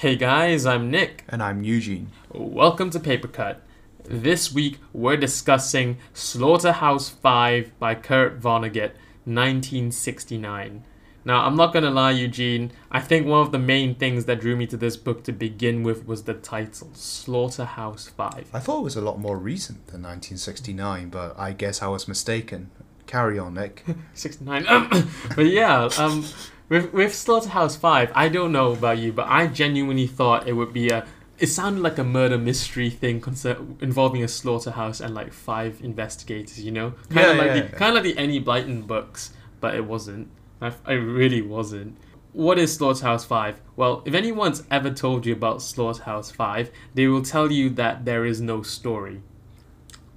Hey 0.00 0.16
guys, 0.16 0.64
I'm 0.64 0.90
Nick. 0.90 1.24
And 1.28 1.42
I'm 1.42 1.62
Eugene. 1.62 2.10
Welcome 2.32 2.88
to 2.88 2.98
Paper 2.98 3.28
Cut. 3.28 3.60
This 4.02 4.50
week 4.50 4.78
we're 4.94 5.18
discussing 5.18 5.98
Slaughterhouse 6.14 7.10
5 7.10 7.78
by 7.78 7.94
Kurt 7.96 8.40
Vonnegut, 8.40 8.92
1969. 9.26 10.84
Now, 11.26 11.44
I'm 11.44 11.54
not 11.54 11.74
gonna 11.74 11.90
lie, 11.90 12.12
Eugene, 12.12 12.72
I 12.90 13.00
think 13.00 13.26
one 13.26 13.42
of 13.42 13.52
the 13.52 13.58
main 13.58 13.94
things 13.94 14.24
that 14.24 14.40
drew 14.40 14.56
me 14.56 14.66
to 14.68 14.78
this 14.78 14.96
book 14.96 15.22
to 15.24 15.32
begin 15.32 15.82
with 15.82 16.06
was 16.06 16.22
the 16.22 16.32
title, 16.32 16.88
Slaughterhouse 16.94 18.08
5. 18.08 18.48
I 18.54 18.58
thought 18.58 18.78
it 18.78 18.84
was 18.84 18.96
a 18.96 19.02
lot 19.02 19.18
more 19.20 19.36
recent 19.36 19.88
than 19.88 20.00
1969, 20.00 21.10
but 21.10 21.38
I 21.38 21.52
guess 21.52 21.82
I 21.82 21.88
was 21.88 22.08
mistaken. 22.08 22.70
Carry 23.06 23.38
on, 23.38 23.52
Nick. 23.52 23.84
69. 24.14 24.64
but 25.36 25.44
yeah, 25.44 25.90
um, 25.98 26.24
with, 26.70 26.92
with 26.94 27.14
Slaughterhouse 27.14 27.76
5, 27.76 28.12
I 28.14 28.30
don't 28.30 28.52
know 28.52 28.72
about 28.72 28.96
you, 28.96 29.12
but 29.12 29.26
I 29.28 29.46
genuinely 29.48 30.06
thought 30.06 30.48
it 30.48 30.54
would 30.54 30.72
be 30.72 30.88
a. 30.88 31.06
It 31.38 31.48
sounded 31.48 31.82
like 31.82 31.98
a 31.98 32.04
murder 32.04 32.38
mystery 32.38 32.90
thing 32.90 33.20
concer- 33.20 33.58
involving 33.80 34.22
a 34.22 34.28
slaughterhouse 34.28 35.00
and 35.00 35.14
like 35.14 35.32
five 35.32 35.80
investigators, 35.82 36.60
you 36.62 36.70
know? 36.70 36.90
Kind 37.08 37.16
Yeah, 37.16 37.30
of 37.32 37.36
like 37.38 37.46
yeah, 37.46 37.52
the 37.54 37.58
yeah. 37.60 37.68
kind 37.70 37.96
of 37.96 38.04
like 38.04 38.14
the 38.14 38.22
Enid 38.22 38.44
Blyton 38.44 38.86
books, 38.86 39.32
but 39.60 39.74
it 39.74 39.84
wasn't. 39.86 40.28
I, 40.60 40.72
I 40.84 40.92
really 40.92 41.40
wasn't. 41.42 41.96
What 42.32 42.58
is 42.58 42.74
Slaughterhouse 42.74 43.24
5? 43.24 43.60
Well, 43.74 44.02
if 44.04 44.14
anyone's 44.14 44.62
ever 44.70 44.90
told 44.90 45.26
you 45.26 45.32
about 45.32 45.62
Slaughterhouse 45.62 46.30
5, 46.30 46.70
they 46.94 47.06
will 47.08 47.22
tell 47.22 47.50
you 47.50 47.70
that 47.70 48.04
there 48.04 48.24
is 48.26 48.40
no 48.40 48.62
story. 48.62 49.22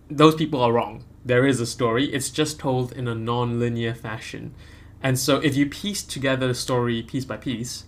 Those 0.10 0.36
people 0.36 0.62
are 0.62 0.72
wrong. 0.74 1.06
There 1.26 1.48
is 1.48 1.60
a 1.62 1.66
story, 1.66 2.14
it's 2.14 2.30
just 2.30 2.60
told 2.60 2.92
in 2.92 3.08
a 3.08 3.16
non 3.16 3.60
linear 3.60 3.94
fashion. 3.96 4.54
And 5.04 5.20
so 5.20 5.38
if 5.38 5.56
you 5.56 5.68
piece 5.68 6.02
together 6.02 6.48
the 6.48 6.56
story 6.56 7.04
piece 7.04 7.26
by 7.26 7.38
piece, 7.38 7.86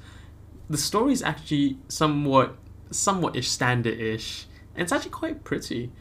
the 0.70 0.78
story 0.78 1.14
is 1.14 1.24
actually 1.24 1.78
somewhat 1.88 2.58
somewhat 2.92 3.36
ish 3.36 3.50
standard 3.50 4.00
ish. 4.00 4.46
And 4.76 4.84
it's 4.84 4.92
actually 4.92 5.12
quite 5.12 5.44
pretty. 5.44 5.92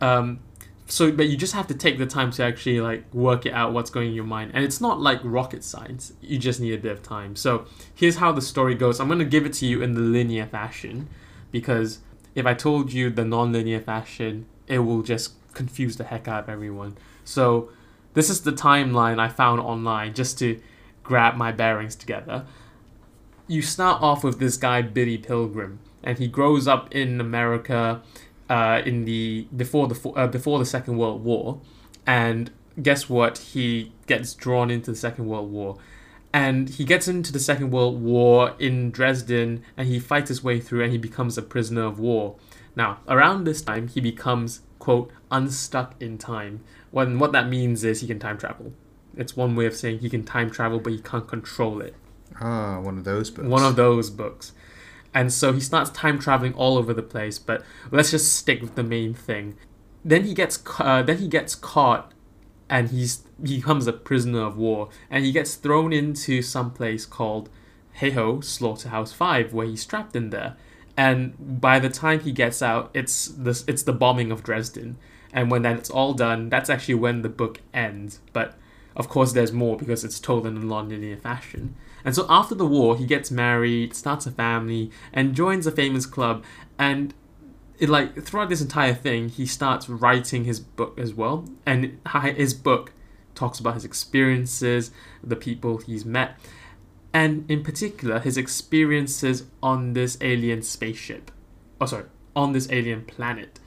Um, 0.00 0.40
so 0.86 1.10
but 1.10 1.28
you 1.28 1.36
just 1.36 1.54
have 1.54 1.66
to 1.66 1.74
take 1.74 1.98
the 1.98 2.06
time 2.06 2.30
to 2.30 2.44
actually 2.44 2.80
like 2.80 3.12
work 3.14 3.46
it 3.46 3.54
out 3.54 3.72
what's 3.72 3.90
going 3.90 4.08
in 4.08 4.14
your 4.14 4.24
mind 4.24 4.50
and 4.54 4.62
it's 4.64 4.80
not 4.80 5.00
like 5.00 5.18
rocket 5.22 5.64
science 5.64 6.12
you 6.20 6.38
just 6.38 6.60
need 6.60 6.74
a 6.74 6.78
bit 6.78 6.92
of 6.92 7.02
time 7.02 7.34
so 7.34 7.64
here's 7.94 8.16
how 8.16 8.30
the 8.32 8.42
story 8.42 8.74
goes 8.74 9.00
i'm 9.00 9.06
going 9.06 9.18
to 9.18 9.24
give 9.24 9.46
it 9.46 9.52
to 9.52 9.66
you 9.66 9.82
in 9.82 9.94
the 9.94 10.00
linear 10.00 10.46
fashion 10.46 11.08
because 11.50 12.00
if 12.34 12.44
i 12.44 12.52
told 12.52 12.92
you 12.92 13.08
the 13.08 13.24
non-linear 13.24 13.80
fashion 13.80 14.44
it 14.66 14.80
will 14.80 15.02
just 15.02 15.32
confuse 15.54 15.96
the 15.96 16.04
heck 16.04 16.28
out 16.28 16.44
of 16.44 16.48
everyone 16.50 16.96
so 17.24 17.70
this 18.14 18.30
is 18.30 18.42
the 18.42 18.52
timeline 18.52 19.18
i 19.18 19.28
found 19.28 19.60
online 19.60 20.14
just 20.14 20.38
to 20.38 20.60
grab 21.02 21.36
my 21.36 21.52
bearings 21.52 21.94
together 21.94 22.44
you 23.46 23.60
start 23.60 24.02
off 24.02 24.24
with 24.24 24.38
this 24.38 24.56
guy 24.56 24.80
billy 24.80 25.18
pilgrim 25.18 25.78
and 26.02 26.18
he 26.18 26.26
grows 26.26 26.66
up 26.66 26.92
in 26.94 27.20
america 27.20 28.02
uh, 28.48 28.82
in 28.84 29.04
the 29.04 29.46
before 29.56 29.88
the 29.88 30.08
uh, 30.10 30.26
before 30.26 30.58
the 30.58 30.66
Second 30.66 30.96
World 30.96 31.24
War, 31.24 31.60
and 32.06 32.50
guess 32.80 33.08
what? 33.08 33.38
He 33.38 33.92
gets 34.06 34.34
drawn 34.34 34.70
into 34.70 34.90
the 34.90 34.96
Second 34.96 35.26
World 35.26 35.50
War, 35.50 35.76
and 36.32 36.68
he 36.68 36.84
gets 36.84 37.08
into 37.08 37.32
the 37.32 37.38
Second 37.38 37.70
World 37.70 38.02
War 38.02 38.54
in 38.58 38.90
Dresden, 38.90 39.62
and 39.76 39.88
he 39.88 39.98
fights 39.98 40.28
his 40.28 40.44
way 40.44 40.60
through, 40.60 40.82
and 40.82 40.92
he 40.92 40.98
becomes 40.98 41.38
a 41.38 41.42
prisoner 41.42 41.84
of 41.84 41.98
war. 41.98 42.36
Now, 42.76 42.98
around 43.08 43.44
this 43.44 43.62
time, 43.62 43.88
he 43.88 44.00
becomes 44.00 44.60
quote 44.84 45.10
unstuck 45.30 45.94
in 45.98 46.18
time. 46.18 46.62
When 46.90 47.18
what 47.18 47.32
that 47.32 47.48
means 47.48 47.84
is 47.84 48.02
he 48.02 48.06
can 48.06 48.18
time 48.18 48.36
travel. 48.36 48.74
It's 49.16 49.34
one 49.34 49.56
way 49.56 49.64
of 49.64 49.74
saying 49.74 50.00
he 50.00 50.10
can 50.10 50.24
time 50.24 50.50
travel, 50.50 50.78
but 50.78 50.92
he 50.92 50.98
can't 50.98 51.26
control 51.26 51.80
it. 51.80 51.94
Ah, 52.38 52.80
one 52.80 52.98
of 52.98 53.04
those 53.04 53.30
books. 53.30 53.48
One 53.48 53.64
of 53.64 53.76
those 53.76 54.10
books. 54.10 54.52
And 55.14 55.32
so 55.32 55.54
he 55.54 55.60
starts 55.60 55.88
time 55.88 56.18
traveling 56.18 56.52
all 56.52 56.76
over 56.76 56.92
the 56.92 57.02
place, 57.02 57.38
but 57.38 57.64
let's 57.90 58.10
just 58.10 58.34
stick 58.36 58.60
with 58.60 58.74
the 58.74 58.82
main 58.82 59.14
thing. 59.14 59.56
Then 60.04 60.24
he 60.24 60.34
gets 60.34 60.62
uh, 60.78 61.02
then 61.02 61.16
he 61.16 61.28
gets 61.28 61.54
caught 61.54 62.12
and 62.68 62.90
he's 62.90 63.22
he 63.42 63.56
becomes 63.56 63.86
a 63.86 63.92
prisoner 63.94 64.42
of 64.42 64.58
war 64.58 64.90
and 65.08 65.24
he 65.24 65.32
gets 65.32 65.54
thrown 65.54 65.94
into 65.94 66.42
some 66.42 66.70
place 66.72 67.06
called 67.06 67.48
Heiho 68.00 68.44
Slaughterhouse 68.44 69.14
5 69.14 69.54
where 69.54 69.66
he's 69.66 69.86
trapped 69.86 70.14
in 70.14 70.28
there. 70.28 70.56
And 70.96 71.60
by 71.60 71.78
the 71.78 71.88
time 71.88 72.20
he 72.20 72.32
gets 72.32 72.62
out, 72.62 72.90
it's 72.94 73.26
this 73.26 73.64
it's 73.66 73.82
the 73.82 73.92
bombing 73.92 74.30
of 74.30 74.42
Dresden. 74.42 74.96
And 75.32 75.50
when 75.50 75.62
that's 75.62 75.90
all 75.90 76.14
done, 76.14 76.48
that's 76.48 76.70
actually 76.70 76.94
when 76.94 77.22
the 77.22 77.28
book 77.28 77.60
ends. 77.72 78.20
But 78.32 78.54
of 78.94 79.08
course, 79.08 79.32
there's 79.32 79.52
more 79.52 79.76
because 79.76 80.04
it's 80.04 80.20
told 80.20 80.46
in 80.46 80.56
a 80.56 80.60
non-linear 80.60 81.16
fashion. 81.16 81.74
And 82.04 82.14
so 82.14 82.26
after 82.28 82.54
the 82.54 82.66
war, 82.66 82.96
he 82.96 83.06
gets 83.06 83.30
married, 83.30 83.94
starts 83.94 84.26
a 84.26 84.30
family, 84.30 84.90
and 85.12 85.34
joins 85.34 85.66
a 85.66 85.72
famous 85.72 86.06
club. 86.06 86.44
And 86.78 87.14
it 87.78 87.88
like 87.88 88.22
throughout 88.22 88.48
this 88.48 88.60
entire 88.60 88.94
thing, 88.94 89.28
he 89.28 89.46
starts 89.46 89.88
writing 89.88 90.44
his 90.44 90.60
book 90.60 90.98
as 90.98 91.12
well. 91.12 91.48
And 91.66 91.98
his 92.36 92.54
book 92.54 92.92
talks 93.34 93.58
about 93.58 93.74
his 93.74 93.84
experiences, 93.84 94.92
the 95.22 95.34
people 95.34 95.78
he's 95.78 96.04
met, 96.04 96.38
and 97.14 97.48
in 97.48 97.62
particular 97.62 98.18
his 98.18 98.36
experiences 98.36 99.44
on 99.62 99.94
this 99.94 100.18
alien 100.20 100.60
spaceship. 100.62 101.30
Oh, 101.80 101.86
sorry, 101.86 102.06
on 102.34 102.52
this 102.52 102.70
alien 102.70 103.04
planet. 103.04 103.60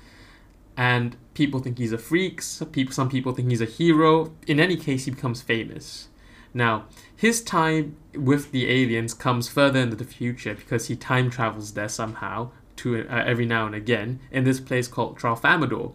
And 0.75 1.15
people 1.33 1.61
think 1.61 1.79
he's 1.79 1.93
a 1.93 1.97
freak. 1.97 2.41
Some 2.41 2.69
people, 2.69 2.93
some 2.93 3.09
people 3.09 3.33
think 3.33 3.49
he's 3.49 3.61
a 3.61 3.65
hero. 3.65 4.33
In 4.45 4.59
any 4.59 4.75
case, 4.75 5.05
he 5.05 5.11
becomes 5.11 5.41
famous. 5.41 6.09
Now, 6.53 6.85
his 7.15 7.41
time 7.41 7.95
with 8.13 8.51
the 8.51 8.69
aliens 8.69 9.13
comes 9.13 9.47
further 9.47 9.79
into 9.79 9.95
the 9.95 10.03
future 10.03 10.53
because 10.53 10.87
he 10.87 10.95
time 10.95 11.29
travels 11.31 11.73
there 11.73 11.89
somehow 11.89 12.51
to 12.77 13.07
uh, 13.07 13.23
every 13.25 13.45
now 13.45 13.65
and 13.65 13.73
again 13.73 14.19
in 14.31 14.43
this 14.43 14.59
place 14.59 14.87
called 14.87 15.17
Tralfamadore. 15.17 15.93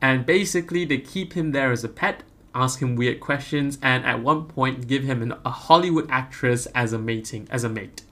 And 0.00 0.26
basically, 0.26 0.84
they 0.84 0.98
keep 0.98 1.34
him 1.34 1.52
there 1.52 1.70
as 1.70 1.84
a 1.84 1.88
pet, 1.88 2.22
ask 2.54 2.80
him 2.80 2.96
weird 2.96 3.20
questions, 3.20 3.78
and 3.82 4.04
at 4.04 4.22
one 4.22 4.46
point 4.46 4.88
give 4.88 5.04
him 5.04 5.22
an, 5.22 5.34
a 5.44 5.50
Hollywood 5.50 6.06
actress 6.10 6.66
as 6.74 6.92
a 6.92 6.98
mating 6.98 7.48
as 7.50 7.64
a 7.64 7.68
mate. 7.68 8.02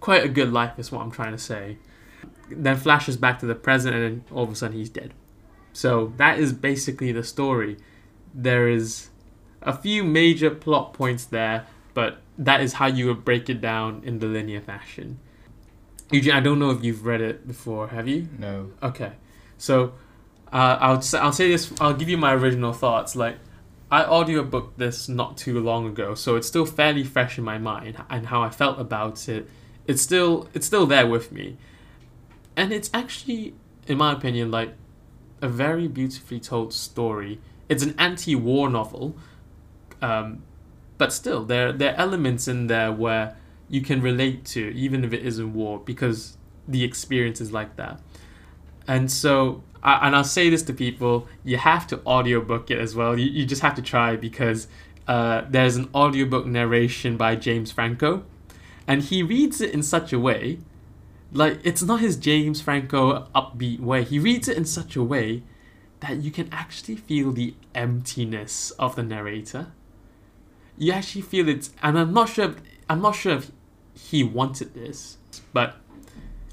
Quite 0.00 0.24
a 0.24 0.28
good 0.28 0.52
life 0.52 0.78
is 0.78 0.90
what 0.90 1.02
I'm 1.02 1.10
trying 1.10 1.32
to 1.32 1.38
say. 1.38 1.78
Then 2.50 2.76
flashes 2.76 3.16
back 3.16 3.38
to 3.40 3.46
the 3.46 3.54
present, 3.54 3.94
and 3.94 4.04
then 4.04 4.24
all 4.30 4.44
of 4.44 4.50
a 4.50 4.54
sudden 4.54 4.76
he's 4.76 4.90
dead. 4.90 5.14
So 5.72 6.12
that 6.16 6.38
is 6.38 6.52
basically 6.52 7.12
the 7.12 7.24
story. 7.24 7.78
There 8.34 8.68
is 8.68 9.08
a 9.62 9.72
few 9.72 10.04
major 10.04 10.50
plot 10.50 10.92
points 10.92 11.24
there, 11.24 11.66
but 11.94 12.18
that 12.38 12.60
is 12.60 12.74
how 12.74 12.86
you 12.86 13.06
would 13.06 13.24
break 13.24 13.48
it 13.48 13.60
down 13.60 14.02
in 14.04 14.18
the 14.18 14.26
linear 14.26 14.60
fashion. 14.60 15.18
Eugene, 16.10 16.32
I 16.32 16.40
don't 16.40 16.58
know 16.58 16.70
if 16.70 16.84
you've 16.84 17.06
read 17.06 17.20
it 17.20 17.46
before, 17.46 17.88
have 17.88 18.06
you? 18.06 18.28
No. 18.38 18.70
Okay, 18.82 19.12
so 19.56 19.94
uh, 20.52 20.76
I'll 20.80 21.00
say, 21.00 21.18
I'll 21.18 21.32
say 21.32 21.48
this. 21.48 21.72
I'll 21.80 21.94
give 21.94 22.08
you 22.08 22.18
my 22.18 22.34
original 22.34 22.72
thoughts. 22.72 23.16
Like, 23.16 23.38
I 23.92 24.04
audiobooked 24.04 24.78
this 24.78 25.06
not 25.06 25.36
too 25.36 25.60
long 25.60 25.86
ago, 25.86 26.14
so 26.14 26.34
it's 26.36 26.48
still 26.48 26.64
fairly 26.64 27.04
fresh 27.04 27.36
in 27.36 27.44
my 27.44 27.58
mind 27.58 28.02
and 28.08 28.26
how 28.28 28.42
I 28.42 28.48
felt 28.48 28.80
about 28.80 29.28
it. 29.28 29.46
It's 29.86 30.00
still 30.00 30.48
it's 30.54 30.66
still 30.66 30.86
there 30.86 31.06
with 31.06 31.30
me, 31.30 31.58
and 32.56 32.72
it's 32.72 32.88
actually, 32.94 33.54
in 33.86 33.98
my 33.98 34.12
opinion, 34.12 34.50
like 34.50 34.72
a 35.42 35.48
very 35.48 35.88
beautifully 35.88 36.40
told 36.40 36.72
story. 36.72 37.38
It's 37.68 37.82
an 37.82 37.94
anti-war 37.98 38.70
novel, 38.70 39.14
um, 40.00 40.42
but 40.96 41.12
still 41.12 41.44
there 41.44 41.70
there 41.70 41.92
are 41.92 41.96
elements 41.96 42.48
in 42.48 42.68
there 42.68 42.90
where 42.90 43.36
you 43.68 43.82
can 43.82 44.00
relate 44.00 44.46
to, 44.46 44.74
even 44.74 45.04
if 45.04 45.12
it 45.12 45.22
isn't 45.22 45.52
war, 45.52 45.78
because 45.78 46.38
the 46.66 46.82
experience 46.82 47.42
is 47.42 47.52
like 47.52 47.76
that. 47.76 48.00
And 48.88 49.10
so, 49.10 49.62
I, 49.82 50.06
and 50.06 50.14
I'll 50.14 50.24
say 50.24 50.50
this 50.50 50.62
to 50.64 50.72
people: 50.72 51.26
you 51.44 51.56
have 51.56 51.86
to 51.88 52.00
audiobook 52.06 52.70
it 52.70 52.78
as 52.78 52.94
well. 52.94 53.18
You, 53.18 53.26
you 53.26 53.44
just 53.46 53.62
have 53.62 53.74
to 53.74 53.82
try 53.82 54.16
because 54.16 54.68
uh, 55.08 55.42
there's 55.48 55.76
an 55.76 55.88
audiobook 55.94 56.46
narration 56.46 57.16
by 57.16 57.36
James 57.36 57.72
Franco, 57.72 58.24
and 58.86 59.02
he 59.02 59.22
reads 59.22 59.60
it 59.60 59.70
in 59.70 59.82
such 59.82 60.12
a 60.12 60.18
way, 60.18 60.58
like 61.32 61.58
it's 61.64 61.82
not 61.82 62.00
his 62.00 62.16
James 62.16 62.60
Franco 62.60 63.28
upbeat 63.34 63.80
way. 63.80 64.04
He 64.04 64.18
reads 64.18 64.48
it 64.48 64.56
in 64.56 64.64
such 64.64 64.96
a 64.96 65.02
way 65.02 65.42
that 66.00 66.22
you 66.22 66.30
can 66.30 66.48
actually 66.52 66.96
feel 66.96 67.32
the 67.32 67.54
emptiness 67.74 68.70
of 68.72 68.96
the 68.96 69.02
narrator. 69.02 69.72
You 70.78 70.92
actually 70.92 71.22
feel 71.22 71.48
it, 71.48 71.68
and 71.82 71.98
I'm 71.98 72.12
not 72.12 72.28
sure. 72.28 72.46
If, 72.46 72.56
I'm 72.88 73.00
not 73.00 73.12
sure 73.12 73.36
if 73.36 73.50
he 73.94 74.24
wanted 74.24 74.74
this, 74.74 75.18
but 75.52 75.76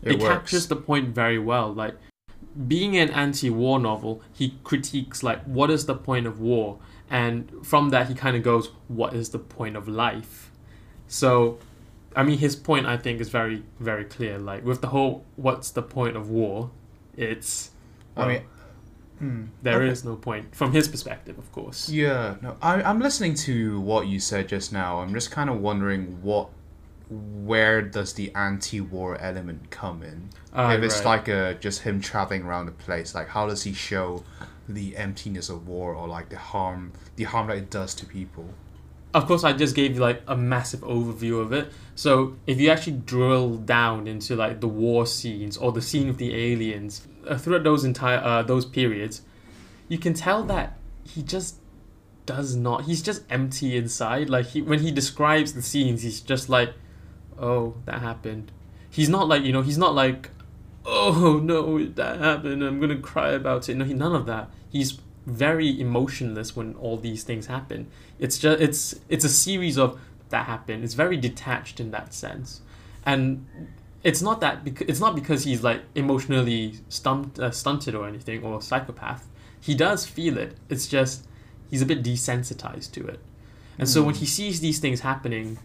It, 0.04 0.14
it, 0.14 0.20
captures 0.20 0.68
the 0.68 0.76
point 0.76 1.10
very 1.10 1.40
well. 1.40 1.74
Like 1.74 1.96
being 2.68 2.98
an 2.98 3.10
anti-war 3.12 3.80
novel, 3.80 4.22
he 4.34 4.56
critiques 4.64 5.24
like 5.24 5.42
what 5.44 5.70
is 5.70 5.86
the 5.86 5.96
point 5.96 6.28
of 6.28 6.40
war, 6.40 6.80
and 7.10 7.50
from 7.64 7.90
that 7.90 8.08
he 8.08 8.14
kind 8.14 8.36
of 8.36 8.44
goes, 8.44 8.70
what 8.88 9.14
is 9.14 9.30
the 9.30 9.40
point 9.40 9.76
of 9.78 9.88
life? 9.88 10.52
So, 11.08 11.58
I 12.16 12.24
mean, 12.24 12.38
his 12.38 12.56
point 12.56 12.86
I 12.86 12.98
think 12.98 13.22
is 13.22 13.30
very 13.30 13.64
very 13.80 14.06
clear. 14.06 14.38
Like 14.38 14.66
with 14.66 14.82
the 14.82 14.88
whole 14.88 15.26
what's 15.36 15.72
the 15.72 15.82
point 15.82 16.18
of 16.18 16.30
war, 16.30 16.72
it's 17.16 17.72
I 18.18 18.28
mean, 18.28 18.42
hmm, 19.20 19.44
there 19.62 19.82
okay. 19.82 19.92
is 19.92 20.04
no 20.04 20.16
point 20.18 20.54
from 20.54 20.74
his 20.74 20.88
perspective, 20.88 21.38
of 21.38 21.50
course. 21.52 21.90
Yeah, 21.90 22.36
no, 22.42 22.58
I, 22.62 22.82
I'm 22.82 23.00
listening 23.00 23.36
to 23.36 23.80
what 23.80 24.08
you 24.08 24.20
said 24.20 24.50
just 24.50 24.74
now. 24.74 25.00
I'm 25.00 25.14
just 25.14 25.32
kind 25.32 25.50
of 25.50 25.62
wondering 25.62 26.22
what 26.22 26.50
where 27.10 27.82
does 27.82 28.14
the 28.14 28.34
anti-war 28.36 29.18
element 29.20 29.72
come 29.72 30.04
in? 30.04 30.30
Ah, 30.54 30.74
if 30.74 30.84
it's 30.84 30.98
right. 30.98 31.06
like 31.06 31.28
a 31.28 31.56
just 31.60 31.82
him 31.82 32.02
traveling 32.02 32.44
around 32.44 32.68
the 32.68 32.72
place, 32.72 33.16
like 33.16 33.30
how 33.30 33.48
does 33.48 33.64
he 33.64 33.74
show 33.74 34.24
the 34.68 34.96
emptiness 34.96 35.50
of 35.50 35.68
war 35.68 35.94
or 35.96 36.08
like 36.08 36.30
the 36.30 36.38
harm, 36.38 36.94
the 37.16 37.24
harm 37.24 37.48
that 37.48 37.58
it 37.58 37.70
does 37.70 37.96
to 37.96 38.06
people? 38.06 38.48
of 39.14 39.26
course 39.26 39.44
i 39.44 39.52
just 39.52 39.76
gave 39.76 39.96
you 39.96 40.00
like 40.00 40.22
a 40.28 40.38
massive 40.38 40.82
overview 40.82 41.42
of 41.42 41.52
it 41.52 41.72
so 41.96 42.36
if 42.46 42.60
you 42.60 42.70
actually 42.70 42.98
drill 42.98 43.58
down 43.58 44.08
into 44.08 44.36
like 44.36 44.62
the 44.62 44.68
war 44.68 45.06
scenes 45.06 45.58
or 45.58 45.72
the 45.72 45.82
scene 45.82 46.10
of 46.10 46.18
the 46.18 46.36
aliens 46.36 47.08
uh, 47.28 47.38
throughout 47.38 47.64
those 47.64 47.84
entire 47.84 48.20
uh, 48.20 48.44
those 48.44 48.66
periods 48.66 49.22
you 49.88 49.98
can 49.98 50.14
tell 50.14 50.44
that 50.44 50.78
he 51.04 51.24
just 51.24 51.56
does 52.26 52.56
not 52.56 52.84
he's 52.84 53.02
just 53.02 53.24
empty 53.30 53.76
inside 53.76 54.30
like 54.30 54.46
he 54.48 54.62
when 54.62 54.80
he 54.80 54.92
describes 54.92 55.54
the 55.54 55.62
scenes 55.62 56.04
he's 56.04 56.22
just 56.22 56.48
like 56.48 56.74
oh 57.40 57.76
that 57.86 58.02
happened. 58.02 58.52
He's 58.90 59.10
not 59.10 59.28
like 59.28 59.44
you 59.44 59.54
know 59.54 59.62
he's 59.62 59.78
not 59.78 59.96
like 59.96 60.30
oh 60.86 61.40
no 61.44 61.86
that 61.86 62.20
happened 62.20 62.64
i'm 62.64 62.80
gonna 62.80 62.98
cry 62.98 63.32
about 63.32 63.70
it. 63.70 63.76
No 63.76 63.86
he, 63.86 63.94
none 63.94 64.16
of 64.16 64.26
that. 64.26 64.50
He's 64.70 65.00
very 65.26 65.80
emotionless 65.80 66.56
when 66.56 66.76
all 66.76 66.98
these 66.98 67.24
things 67.24 67.48
happen. 67.48 67.88
It's 68.18 68.38
just 68.38 68.62
it's 68.62 69.00
it's 69.10 69.26
a 69.26 69.30
series 69.30 69.78
of 69.78 70.00
that 70.30 70.46
happened. 70.46 70.84
It's 70.84 70.94
very 70.94 71.18
detached 71.18 71.80
in 71.80 71.92
that 71.92 72.14
sense. 72.14 72.62
And 73.06 73.46
it's 74.04 74.22
not 74.22 74.42
that 74.42 74.64
because 74.64 74.88
it's 74.88 75.00
not 75.00 75.16
because 75.16 75.44
he's 75.44 75.64
like 75.64 75.82
emotionally 75.96 76.80
stumped, 76.90 77.40
uh, 77.40 77.52
stunted 77.52 77.96
or 77.96 78.08
anything 78.08 78.44
or 78.44 78.62
psychopath. 78.62 79.28
He 79.60 79.76
does 79.76 80.06
feel 80.06 80.38
it. 80.38 80.56
It's 80.70 80.88
just 80.88 81.28
he's 81.70 81.82
a 81.82 81.86
bit 81.86 82.04
desensitized 82.04 82.92
to 82.94 83.08
it. 83.08 83.20
And 83.78 83.88
so 83.88 84.04
when 84.04 84.16
he 84.16 84.26
sees 84.26 84.60
these 84.60 84.80
things 84.80 85.02
happening 85.02 85.58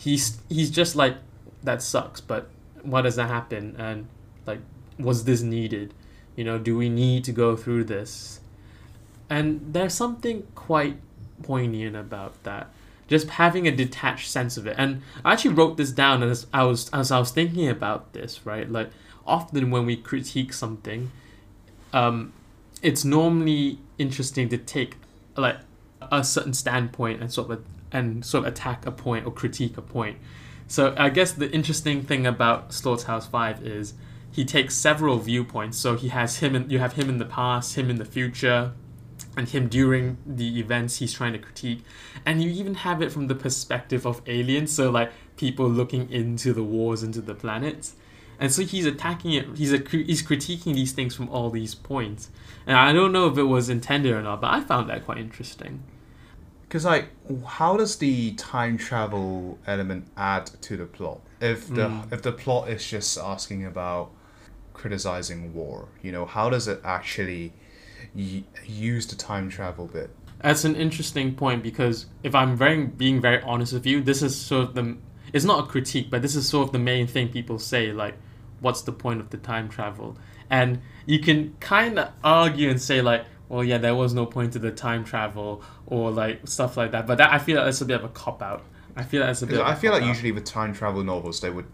he's 0.00 0.38
he's 0.48 0.70
just 0.70 0.96
like 0.96 1.16
that 1.62 1.82
sucks 1.82 2.20
but 2.20 2.48
why 2.82 3.02
does 3.02 3.16
that 3.16 3.28
happen? 3.28 3.76
And 3.78 4.08
like 4.46 4.60
was 4.98 5.24
this 5.24 5.42
needed? 5.42 5.92
You 6.36 6.44
know 6.44 6.58
do 6.58 6.76
we 6.76 6.88
need 6.88 7.24
to 7.24 7.32
go 7.32 7.56
through 7.56 7.84
this? 7.84 8.40
And 9.28 9.72
there's 9.72 9.94
something 9.94 10.46
quite 10.54 10.96
poignant 11.42 11.94
about 11.96 12.42
that. 12.44 12.70
Just 13.06 13.28
having 13.30 13.66
a 13.68 13.70
detached 13.70 14.28
sense 14.28 14.56
of 14.56 14.66
it. 14.66 14.76
And 14.78 15.02
i 15.24 15.34
actually 15.34 15.54
wrote 15.54 15.76
this 15.76 15.90
down 15.90 16.22
as 16.22 16.46
i 16.52 16.62
was 16.64 16.88
as 16.90 17.10
i 17.10 17.18
was 17.18 17.30
thinking 17.30 17.68
about 17.68 18.12
this 18.14 18.46
right? 18.46 18.68
Like 18.70 18.90
often 19.26 19.70
when 19.70 19.84
we 19.84 19.96
critique 19.96 20.52
something 20.52 21.12
um 21.92 22.32
it's 22.82 23.04
normally 23.04 23.78
interesting 23.98 24.48
to 24.48 24.56
take 24.56 24.96
like 25.36 25.58
a 26.10 26.24
certain 26.24 26.54
standpoint 26.54 27.20
and 27.20 27.30
sort 27.30 27.50
of 27.50 27.62
and 27.92 28.24
sort 28.24 28.44
of 28.44 28.52
attack 28.52 28.86
a 28.86 28.92
point 28.92 29.26
or 29.26 29.32
critique 29.32 29.76
a 29.76 29.82
point. 29.82 30.18
So 30.66 30.94
i 30.96 31.08
guess 31.08 31.32
the 31.32 31.50
interesting 31.50 32.02
thing 32.02 32.26
about 32.26 32.72
slaughterhouse 32.72 33.26
5 33.26 33.66
is 33.66 33.94
he 34.32 34.44
takes 34.44 34.76
several 34.76 35.18
viewpoints. 35.18 35.78
So 35.78 35.96
he 35.96 36.08
has 36.08 36.38
him 36.38 36.54
in, 36.54 36.70
you 36.70 36.78
have 36.78 36.92
him 36.92 37.08
in 37.08 37.18
the 37.18 37.24
past 37.24 37.74
him 37.74 37.90
in 37.90 37.96
the 37.96 38.04
future 38.04 38.72
and 39.36 39.48
him 39.48 39.68
during 39.68 40.18
the 40.24 40.58
events 40.58 40.96
he's 40.96 41.12
trying 41.12 41.32
to 41.32 41.38
critique. 41.38 41.82
And 42.24 42.42
you 42.42 42.50
even 42.50 42.74
have 42.74 43.02
it 43.02 43.10
from 43.10 43.26
the 43.26 43.34
perspective 43.34 44.06
of 44.06 44.22
aliens 44.26 44.72
so 44.72 44.90
like 44.90 45.10
people 45.36 45.68
looking 45.68 46.10
into 46.10 46.52
the 46.52 46.62
wars 46.62 47.02
into 47.02 47.20
the 47.20 47.34
planets. 47.34 47.94
And 48.38 48.52
so 48.52 48.62
he's 48.62 48.86
attacking 48.86 49.32
it 49.32 49.56
he's 49.56 49.72
a, 49.72 49.78
he's 49.90 50.22
critiquing 50.22 50.74
these 50.74 50.92
things 50.92 51.14
from 51.14 51.28
all 51.28 51.50
these 51.50 51.74
points. 51.74 52.30
And 52.66 52.76
i 52.76 52.92
don't 52.92 53.12
know 53.12 53.26
if 53.26 53.36
it 53.36 53.44
was 53.44 53.68
intended 53.68 54.12
or 54.12 54.22
not 54.22 54.40
but 54.40 54.52
i 54.52 54.60
found 54.60 54.88
that 54.88 55.04
quite 55.04 55.18
interesting 55.18 55.82
Because 56.70 56.84
like, 56.84 57.08
how 57.44 57.76
does 57.76 57.96
the 57.96 58.30
time 58.34 58.78
travel 58.78 59.58
element 59.66 60.06
add 60.16 60.46
to 60.62 60.76
the 60.76 60.86
plot? 60.86 61.18
If 61.40 61.66
the 61.66 61.88
Mm. 61.88 62.12
if 62.12 62.22
the 62.22 62.30
plot 62.30 62.68
is 62.68 62.88
just 62.88 63.18
asking 63.18 63.66
about 63.66 64.12
criticizing 64.72 65.52
war, 65.52 65.88
you 66.00 66.12
know, 66.12 66.26
how 66.26 66.48
does 66.48 66.68
it 66.68 66.80
actually 66.84 67.52
y- 68.14 68.44
use 68.64 69.04
the 69.08 69.16
time 69.16 69.50
travel 69.50 69.86
bit? 69.86 70.10
That's 70.40 70.64
an 70.64 70.76
interesting 70.76 71.34
point 71.34 71.64
because 71.64 72.06
if 72.22 72.36
I'm 72.36 72.56
very 72.56 72.86
being 72.86 73.20
very 73.20 73.42
honest 73.42 73.72
with 73.72 73.84
you, 73.84 74.00
this 74.00 74.22
is 74.22 74.36
sort 74.36 74.68
of 74.68 74.74
the 74.74 74.96
it's 75.32 75.44
not 75.44 75.64
a 75.64 75.66
critique, 75.66 76.08
but 76.08 76.22
this 76.22 76.36
is 76.36 76.48
sort 76.48 76.68
of 76.68 76.72
the 76.72 76.78
main 76.78 77.08
thing 77.08 77.30
people 77.30 77.58
say 77.58 77.92
like 77.92 78.14
what's 78.60 78.82
the 78.82 78.92
point 78.92 79.18
of 79.20 79.30
the 79.30 79.38
time 79.38 79.68
travel? 79.68 80.16
And 80.48 80.80
you 81.04 81.18
can 81.18 81.56
kind 81.58 81.98
of 81.98 82.10
argue 82.22 82.70
and 82.70 82.80
say 82.80 83.02
like 83.02 83.24
well 83.50 83.62
yeah 83.62 83.76
there 83.76 83.94
was 83.94 84.14
no 84.14 84.24
point 84.24 84.54
to 84.54 84.58
the 84.58 84.70
time 84.70 85.04
travel 85.04 85.62
or 85.84 86.10
like 86.10 86.40
stuff 86.48 86.78
like 86.78 86.92
that 86.92 87.06
but 87.06 87.18
that, 87.18 87.30
i 87.30 87.38
feel 87.38 87.56
like 87.56 87.66
that's 87.66 87.82
a 87.82 87.84
bit 87.84 87.96
of 87.96 88.04
a 88.04 88.08
cop 88.08 88.40
out 88.42 88.62
i 88.96 89.02
feel 89.02 89.20
like 89.20 89.28
that's 89.28 89.42
a 89.42 89.46
bit 89.46 89.60
of 89.60 89.66
a 89.66 89.68
I 89.68 89.74
feel 89.74 89.92
like 89.92 90.00
cop-out. 90.00 90.14
usually 90.14 90.32
with 90.32 90.44
time 90.44 90.72
travel 90.72 91.04
novels, 91.04 91.40
they 91.40 91.50
would 91.50 91.66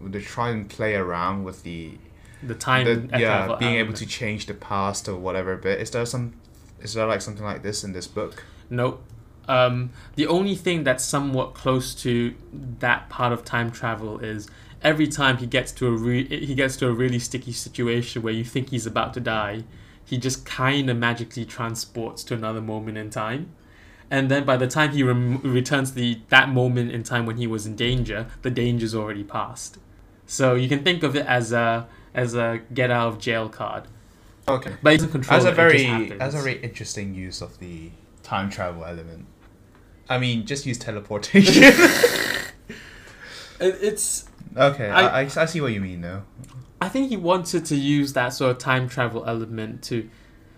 they 0.00 0.20
try 0.20 0.50
and 0.50 0.68
play 0.68 0.94
around 0.94 1.44
with 1.44 1.62
the, 1.64 1.98
the 2.42 2.54
time 2.54 2.84
the 2.86 3.18
yeah 3.18 3.38
travel 3.46 3.56
being 3.56 3.74
able 3.76 3.92
to 3.94 4.06
change 4.06 4.46
the 4.46 4.54
past 4.54 5.08
or 5.08 5.16
whatever 5.16 5.56
But 5.56 5.80
Is 5.80 5.90
there 5.90 6.06
some 6.06 6.34
is 6.80 6.94
there 6.94 7.06
like 7.06 7.20
something 7.20 7.44
like 7.44 7.62
this 7.62 7.84
in 7.84 7.92
this 7.92 8.06
book? 8.06 8.44
Nope. 8.70 9.02
Um, 9.48 9.90
the 10.16 10.26
only 10.26 10.54
thing 10.54 10.82
that's 10.82 11.04
somewhat 11.04 11.54
close 11.54 11.94
to 11.96 12.34
that 12.52 13.08
part 13.08 13.32
of 13.32 13.44
time 13.44 13.70
travel 13.70 14.18
is 14.18 14.48
every 14.82 15.06
time 15.06 15.36
he 15.38 15.46
gets 15.46 15.72
to 15.72 15.86
a 15.86 15.90
re- 15.90 16.46
he 16.46 16.54
gets 16.54 16.76
to 16.78 16.88
a 16.88 16.92
really 16.92 17.18
sticky 17.18 17.52
situation 17.52 18.22
where 18.22 18.32
you 18.32 18.44
think 18.44 18.70
he's 18.70 18.86
about 18.86 19.14
to 19.14 19.20
die, 19.20 19.64
he 20.06 20.16
just 20.16 20.46
kind 20.46 20.88
of 20.88 20.96
magically 20.96 21.44
transports 21.44 22.24
to 22.24 22.34
another 22.34 22.62
moment 22.62 22.96
in 22.96 23.10
time. 23.10 23.50
And 24.10 24.30
then 24.30 24.44
by 24.44 24.56
the 24.56 24.68
time 24.68 24.92
he 24.92 25.02
rem- 25.02 25.42
returns 25.42 25.90
to 25.90 25.96
the 25.96 26.20
that 26.28 26.48
moment 26.48 26.92
in 26.92 27.02
time 27.02 27.26
when 27.26 27.36
he 27.36 27.46
was 27.46 27.66
in 27.66 27.74
danger, 27.76 28.28
the 28.42 28.50
danger's 28.50 28.94
already 28.94 29.24
passed. 29.24 29.78
So 30.26 30.54
you 30.54 30.68
can 30.68 30.82
think 30.84 31.02
of 31.02 31.14
it 31.16 31.26
as 31.26 31.52
a 31.52 31.88
as 32.14 32.34
a 32.34 32.60
get 32.72 32.90
out 32.90 33.08
of 33.08 33.18
jail 33.18 33.48
card. 33.48 33.84
Okay. 34.48 34.74
But 34.80 34.92
he 34.92 34.96
doesn't 34.98 35.10
control 35.10 35.36
As 35.38 35.44
a 35.44 35.48
it, 35.48 35.52
it 35.52 35.56
very 35.56 36.20
as 36.20 36.34
a 36.34 36.38
very 36.38 36.60
interesting 36.62 37.14
use 37.14 37.42
of 37.42 37.58
the 37.58 37.90
time 38.22 38.48
travel 38.48 38.84
element. 38.84 39.26
I 40.08 40.18
mean, 40.18 40.46
just 40.46 40.66
use 40.66 40.78
teleportation. 40.78 41.72
It's 43.58 44.26
okay, 44.56 44.90
I, 44.90 45.00
I- 45.00 45.20
I, 45.22 45.28
I 45.36 45.44
see 45.46 45.60
what 45.60 45.72
you 45.72 45.80
mean 45.80 46.00
though. 46.02 46.22
I 46.80 46.88
think 46.88 47.08
he 47.08 47.16
wanted 47.16 47.64
to 47.66 47.76
use 47.76 48.12
that 48.12 48.30
sort 48.30 48.50
of 48.50 48.58
time 48.58 48.88
travel 48.88 49.24
element 49.26 49.82
to 49.84 50.08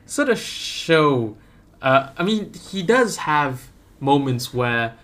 sort 0.06 0.28
of 0.28 0.38
show. 0.38 1.36
Uh, 1.80 2.10
I 2.16 2.24
mean, 2.24 2.52
he 2.54 2.82
does 2.82 3.18
have 3.18 3.68
moments 4.00 4.52
where 4.52 4.94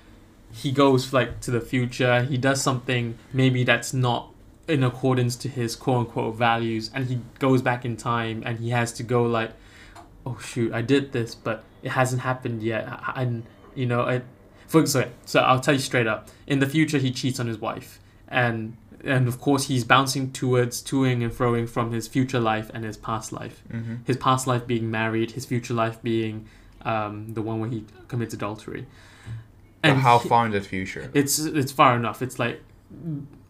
he 0.53 0.73
goes 0.73 1.13
like 1.13 1.41
to 1.41 1.51
the 1.51 1.61
future. 1.61 2.23
He 2.23 2.37
does 2.37 2.61
something 2.63 3.19
maybe 3.33 3.65
that's 3.65 3.93
not 3.93 4.31
in 4.67 4.83
accordance 4.83 5.37
to 5.37 5.49
his 5.49 5.77
quote 5.77 6.07
unquote 6.07 6.37
values, 6.37 6.91
and 6.95 7.07
he 7.07 7.21
goes 7.39 7.63
back 7.63 7.85
in 7.85 7.97
time 7.97 8.43
and 8.47 8.59
he 8.59 8.71
has 8.71 8.93
to 8.95 9.03
go 9.03 9.25
like, 9.25 9.53
"Oh 10.25 10.39
shoot, 10.39 10.73
I 10.73 10.83
did 10.83 11.13
this, 11.13 11.35
but 11.35 11.65
it 11.83 11.91
hasn't 11.91 12.23
happened 12.23 12.63
yet." 12.63 12.89
And 13.15 13.45
you 13.75 13.87
know, 13.87 14.03
I, 14.03 14.23
for 14.67 14.87
so, 14.87 15.09
so 15.27 15.41
I'll 15.41 15.61
tell 15.61 15.75
you 15.75 15.81
straight 15.81 16.07
up. 16.07 16.29
In 16.47 16.59
the 16.61 16.67
future, 16.67 16.99
he 16.99 17.11
cheats 17.11 17.39
on 17.39 17.47
his 17.47 17.59
wife, 17.59 18.01
and 18.29 18.77
and 19.05 19.29
of 19.29 19.41
course 19.41 19.65
he's 19.69 19.85
bouncing 19.85 20.33
towards 20.33 20.83
toing 20.83 21.23
and 21.23 21.33
froing 21.33 21.69
from 21.69 21.93
his 21.93 22.09
future 22.09 22.41
life 22.41 22.71
and 22.75 22.85
his 22.85 22.97
past 22.97 23.33
life 23.33 23.63
Mm-hmm. 23.73 23.97
his 24.05 24.17
past 24.17 24.47
life 24.47 24.67
being 24.67 24.91
married 24.91 25.33
his 25.33 25.45
future 25.47 25.75
life 25.75 26.03
being 26.03 26.47
um, 26.83 27.33
the 27.35 27.43
one 27.43 27.61
where 27.61 27.71
he 27.71 27.85
commits 28.09 28.35
adultery 28.35 28.87
And 29.83 29.99
how 29.99 30.19
he- 30.19 30.29
far 30.29 30.47
in 30.47 30.53
the 30.53 30.61
future? 30.61 31.11
it's 31.15 31.39
it's 31.39 31.73
far 31.73 31.97
enough 31.97 32.23
it's 32.23 32.39
like 32.39 32.61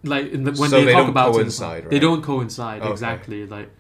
like 0.03 0.27
in 0.33 0.45
the, 0.45 0.53
when 0.53 0.71
So 0.71 0.77
they, 0.79 0.85
they 0.87 0.93
talk 0.93 1.09
about 1.09 1.31
it- 1.31 1.33
coincide, 1.35 1.91
they 1.91 1.99
don't 1.99 2.23
coincide 2.23 2.83
Okay. 2.83 2.91
exactly 2.91 3.47
like 3.47 3.71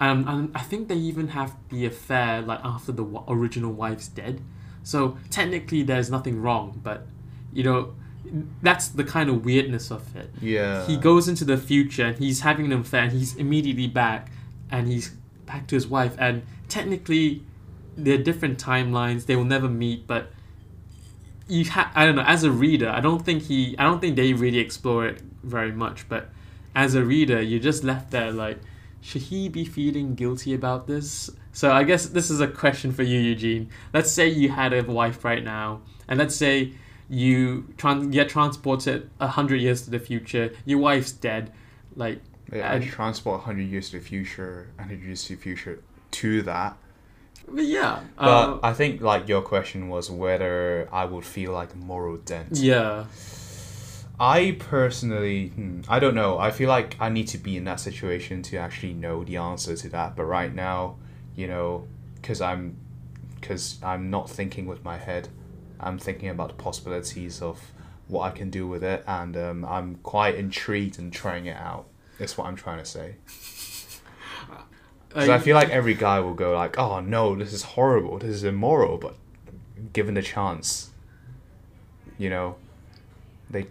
um, 0.00 0.28
and 0.28 0.50
I 0.54 0.60
think 0.60 0.86
they 0.88 0.94
even 0.94 1.28
have 1.28 1.56
the 1.70 1.84
affair 1.86 2.40
like 2.42 2.60
after 2.64 2.92
the 2.92 3.04
original 3.28 3.72
wife's 3.72 4.08
dead 4.08 4.40
so 4.82 5.18
technically 5.30 5.82
there's 5.82 6.10
nothing 6.10 6.40
wrong 6.40 6.80
but 6.82 7.06
you 7.52 7.64
know 7.64 7.94
that's 8.62 8.88
the 8.88 9.04
kind 9.04 9.28
of 9.30 9.44
weirdness 9.44 9.90
of 9.90 10.14
it. 10.16 10.30
Yeah. 10.40 10.86
he 10.86 10.96
goes 10.96 11.28
into 11.28 11.44
the 11.44 11.56
future 11.56 12.06
and 12.06 12.18
he's 12.18 12.40
having 12.40 12.66
an 12.66 12.80
affair 12.80 13.04
and 13.04 13.12
he's 13.12 13.36
immediately 13.36 13.86
back 13.86 14.30
and 14.70 14.86
he's 14.86 15.10
back 15.46 15.66
to 15.68 15.74
his 15.74 15.86
wife. 15.86 16.14
And 16.18 16.42
technically 16.68 17.42
they're 17.96 18.18
different 18.18 18.58
timelines. 18.58 19.26
They 19.26 19.36
will 19.36 19.44
never 19.44 19.68
meet 19.68 20.06
but 20.06 20.30
you 21.48 21.64
ha- 21.64 21.90
I 21.94 22.04
don't 22.04 22.16
know 22.16 22.22
as 22.22 22.44
a 22.44 22.50
reader 22.50 22.88
I 22.88 23.00
don't 23.00 23.24
think 23.24 23.44
he 23.44 23.74
I 23.78 23.84
don't 23.84 24.00
think 24.00 24.16
they 24.16 24.32
really 24.34 24.58
explore 24.58 25.06
it 25.06 25.22
very 25.42 25.72
much 25.72 26.08
but 26.08 26.28
as 26.74 26.94
a 26.94 27.02
reader 27.02 27.40
you're 27.40 27.60
just 27.60 27.82
left 27.84 28.10
there 28.10 28.30
like 28.30 28.58
should 29.00 29.22
he 29.22 29.48
be 29.48 29.64
feeling 29.64 30.14
guilty 30.14 30.52
about 30.54 30.86
this? 30.86 31.30
So 31.52 31.72
I 31.72 31.84
guess 31.84 32.06
this 32.06 32.30
is 32.30 32.40
a 32.40 32.48
question 32.48 32.92
for 32.92 33.02
you 33.04 33.18
Eugene. 33.18 33.70
Let's 33.94 34.10
say 34.10 34.28
you 34.28 34.50
had 34.50 34.72
a 34.72 34.82
wife 34.82 35.24
right 35.24 35.42
now 35.42 35.80
and 36.08 36.18
let's 36.18 36.36
say 36.36 36.74
you 37.08 37.62
tran- 37.76 38.12
get 38.12 38.28
transported 38.28 39.08
a 39.20 39.28
hundred 39.28 39.60
years 39.60 39.82
to 39.82 39.90
the 39.90 39.98
future. 39.98 40.52
Your 40.64 40.78
wife's 40.78 41.12
dead. 41.12 41.52
Like, 41.96 42.20
Yeah, 42.52 42.70
I 42.70 42.74
and- 42.74 42.84
transport 42.84 43.38
100 43.40 43.62
years 43.62 43.90
to 43.90 43.98
the 43.98 44.04
future, 44.04 44.68
100 44.76 45.02
years 45.02 45.24
to 45.24 45.36
the 45.36 45.40
future 45.42 45.82
to 46.10 46.42
that. 46.42 46.76
but 47.50 47.64
yeah, 47.64 48.00
But 48.16 48.24
uh, 48.24 48.58
I 48.62 48.72
think 48.74 49.00
like 49.00 49.26
your 49.28 49.40
question 49.42 49.88
was 49.88 50.10
whether 50.10 50.88
I 50.92 51.04
would 51.06 51.24
feel 51.24 51.52
like 51.52 51.72
a 51.74 51.76
moral 51.78 52.16
dent. 52.18 52.58
yeah. 52.58 53.04
I 54.20 54.56
personally, 54.58 55.48
hmm, 55.50 55.82
I 55.88 56.00
don't 56.00 56.14
know. 56.16 56.38
I 56.38 56.50
feel 56.50 56.68
like 56.68 56.96
I 57.00 57.08
need 57.08 57.28
to 57.28 57.38
be 57.38 57.56
in 57.56 57.64
that 57.64 57.78
situation 57.80 58.42
to 58.44 58.56
actually 58.56 58.92
know 58.92 59.22
the 59.22 59.36
answer 59.36 59.76
to 59.76 59.88
that. 59.90 60.16
But 60.16 60.24
right 60.24 60.52
now, 60.52 60.96
you 61.36 61.46
know, 61.46 61.86
because 62.16 62.40
I'm, 62.40 62.76
because 63.40 63.78
I'm 63.82 64.10
not 64.10 64.28
thinking 64.28 64.66
with 64.66 64.82
my 64.84 64.98
head, 64.98 65.28
I'm 65.80 65.98
thinking 65.98 66.28
about 66.28 66.48
the 66.48 66.54
possibilities 66.54 67.42
of 67.42 67.60
what 68.06 68.22
I 68.22 68.30
can 68.30 68.50
do 68.50 68.66
with 68.66 68.82
it, 68.82 69.04
and 69.06 69.36
um, 69.36 69.64
I'm 69.64 69.96
quite 69.96 70.34
intrigued 70.34 70.98
in 70.98 71.10
trying 71.10 71.46
it 71.46 71.56
out. 71.56 71.86
That's 72.18 72.36
what 72.36 72.46
I'm 72.46 72.56
trying 72.56 72.78
to 72.78 72.84
say. 72.84 73.16
Because 75.08 75.28
I 75.28 75.38
feel 75.38 75.54
like 75.54 75.70
every 75.70 75.94
guy 75.94 76.20
will 76.20 76.34
go 76.34 76.54
like, 76.54 76.78
"Oh 76.78 77.00
no, 77.00 77.34
this 77.34 77.52
is 77.52 77.62
horrible. 77.62 78.18
This 78.18 78.30
is 78.30 78.44
immoral." 78.44 78.98
But 78.98 79.16
given 79.92 80.14
the 80.14 80.22
chance, 80.22 80.90
you 82.18 82.30
know, 82.30 82.56
they 83.50 83.68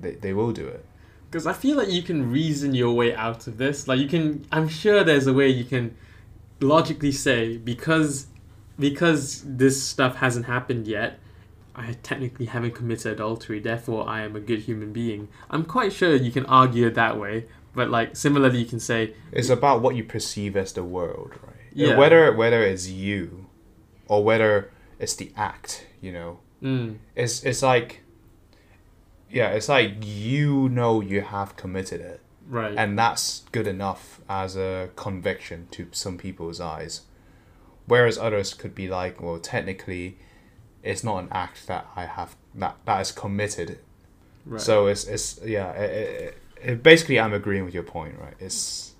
they, 0.00 0.12
they 0.12 0.32
will 0.32 0.52
do 0.52 0.66
it. 0.66 0.84
Because 1.30 1.46
I 1.46 1.52
feel 1.52 1.76
like 1.76 1.90
you 1.90 2.02
can 2.02 2.30
reason 2.30 2.74
your 2.74 2.92
way 2.92 3.14
out 3.14 3.46
of 3.46 3.58
this. 3.58 3.88
Like 3.88 3.98
you 3.98 4.06
can, 4.06 4.46
I'm 4.52 4.68
sure 4.68 5.02
there's 5.02 5.26
a 5.26 5.32
way 5.32 5.48
you 5.48 5.64
can 5.64 5.96
logically 6.60 7.10
say 7.10 7.56
because 7.56 8.26
because 8.78 9.42
this 9.44 9.82
stuff 9.82 10.16
hasn't 10.16 10.46
happened 10.46 10.86
yet. 10.86 11.18
I 11.76 11.94
technically 12.02 12.46
haven't 12.46 12.74
committed 12.74 13.12
adultery, 13.12 13.58
therefore 13.60 14.08
I 14.08 14.22
am 14.22 14.36
a 14.36 14.40
good 14.40 14.60
human 14.60 14.92
being. 14.92 15.28
I'm 15.50 15.64
quite 15.64 15.92
sure 15.92 16.14
you 16.14 16.30
can 16.30 16.46
argue 16.46 16.86
it 16.86 16.94
that 16.94 17.18
way, 17.18 17.46
but 17.74 17.90
like 17.90 18.16
similarly, 18.16 18.58
you 18.60 18.66
can 18.66 18.80
say 18.80 19.14
It's 19.32 19.48
about 19.50 19.82
what 19.82 19.96
you 19.96 20.04
perceive 20.04 20.56
as 20.56 20.72
the 20.72 20.84
world, 20.84 21.32
right? 21.42 21.56
Yeah. 21.72 21.96
Whether 21.96 22.32
whether 22.32 22.62
it's 22.62 22.88
you, 22.88 23.46
or 24.06 24.22
whether 24.22 24.70
it's 25.00 25.14
the 25.16 25.32
act, 25.36 25.86
you 26.00 26.12
know. 26.12 26.38
mm, 26.62 26.98
It's 27.16 27.42
it's 27.42 27.62
like, 27.62 28.02
yeah, 29.30 29.48
it's 29.50 29.68
like 29.68 29.94
you 30.02 30.68
know 30.68 31.00
you 31.00 31.22
have 31.22 31.56
committed 31.56 32.00
it, 32.00 32.20
right, 32.48 32.74
and 32.76 32.96
that's 32.98 33.42
good 33.50 33.66
enough 33.66 34.20
as 34.28 34.56
a 34.56 34.90
conviction 34.94 35.66
to 35.72 35.88
some 35.90 36.16
people's 36.18 36.60
eyes, 36.60 37.02
whereas 37.86 38.16
others 38.16 38.54
could 38.54 38.74
be 38.74 38.86
like, 38.88 39.20
well, 39.20 39.38
technically, 39.40 40.18
it's 40.84 41.02
not 41.02 41.16
an 41.24 41.28
act 41.32 41.66
that 41.66 41.86
I 41.96 42.04
have 42.06 42.36
that 42.56 42.76
that 42.84 43.00
is 43.00 43.10
committed. 43.12 43.78
right. 44.46 44.60
So 44.60 44.86
it's 44.86 45.04
it's 45.04 45.40
yeah. 45.44 45.72
It, 45.72 45.90
it, 45.90 46.38
it, 46.62 46.82
basically, 46.82 47.18
I'm 47.18 47.32
agreeing 47.32 47.64
with 47.64 47.74
your 47.74 47.82
point, 47.82 48.14
right? 48.20 48.34
It's 48.38 48.92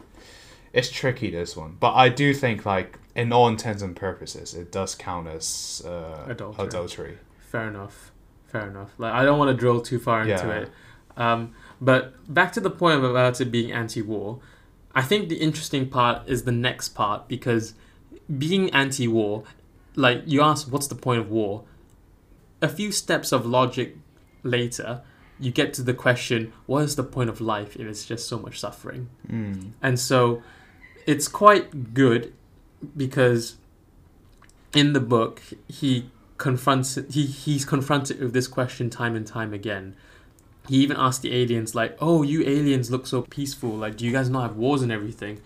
it's 0.72 0.90
tricky 0.90 1.30
this 1.30 1.56
one, 1.56 1.76
but 1.78 1.92
I 1.94 2.08
do 2.08 2.34
think 2.34 2.66
like 2.66 2.98
in 3.14 3.32
all 3.32 3.46
intents 3.48 3.82
and 3.82 3.94
purposes, 3.94 4.54
it 4.54 4.72
does 4.72 4.94
count 4.94 5.28
as 5.28 5.82
uh, 5.86 6.24
Adultery. 6.28 6.66
adultery. 6.66 7.18
Fair 7.50 7.68
enough. 7.68 8.10
Fair 8.48 8.68
enough. 8.68 8.90
Like 8.98 9.12
I 9.12 9.24
don't 9.24 9.38
want 9.38 9.50
to 9.50 9.56
drill 9.56 9.80
too 9.80 9.98
far 10.00 10.22
into 10.22 10.32
Yeah. 10.32 10.60
it. 10.62 10.70
Um, 11.16 11.54
but 11.80 12.12
back 12.32 12.52
to 12.54 12.60
the 12.60 12.70
point 12.70 13.04
about 13.04 13.40
it 13.40 13.50
being 13.52 13.70
anti-war, 13.70 14.40
I 14.96 15.02
think 15.02 15.28
the 15.28 15.36
interesting 15.36 15.88
part 15.88 16.28
is 16.28 16.42
the 16.42 16.52
next 16.52 16.88
part 16.90 17.28
because 17.28 17.74
being 18.38 18.70
anti-war, 18.70 19.44
like 19.94 20.22
you 20.26 20.40
ask, 20.42 20.66
what's 20.72 20.88
the 20.88 20.94
point 20.96 21.20
of 21.20 21.30
war? 21.30 21.62
A 22.64 22.68
few 22.68 22.90
steps 22.92 23.30
of 23.30 23.44
logic 23.44 23.96
later, 24.42 25.02
you 25.38 25.50
get 25.50 25.74
to 25.74 25.82
the 25.82 25.92
question, 25.92 26.52
what 26.64 26.82
is 26.84 26.96
the 26.96 27.04
point 27.04 27.28
of 27.28 27.40
life 27.40 27.76
if 27.76 27.86
it's 27.86 28.06
just 28.06 28.26
so 28.26 28.38
much 28.38 28.58
suffering? 28.58 29.10
Mm. 29.28 29.72
And 29.82 30.00
so 30.00 30.42
it's 31.06 31.28
quite 31.28 31.92
good 31.92 32.32
because 32.96 33.56
in 34.74 34.94
the 34.94 35.00
book 35.00 35.42
he 35.68 36.10
confronts 36.38 36.98
he 37.10 37.26
he's 37.26 37.64
confronted 37.64 38.18
with 38.20 38.32
this 38.32 38.48
question 38.48 38.88
time 38.90 39.14
and 39.14 39.26
time 39.26 39.52
again. 39.52 39.94
He 40.68 40.76
even 40.78 40.96
asked 40.96 41.20
the 41.20 41.34
aliens 41.34 41.74
like, 41.74 41.96
"Oh, 42.00 42.22
you 42.22 42.42
aliens 42.42 42.90
look 42.90 43.06
so 43.06 43.22
peaceful. 43.22 43.70
Like, 43.70 43.96
do 43.98 44.06
you 44.06 44.12
guys 44.12 44.30
not 44.30 44.42
have 44.42 44.56
wars 44.56 44.80
and 44.80 44.90
everything?" 44.90 45.40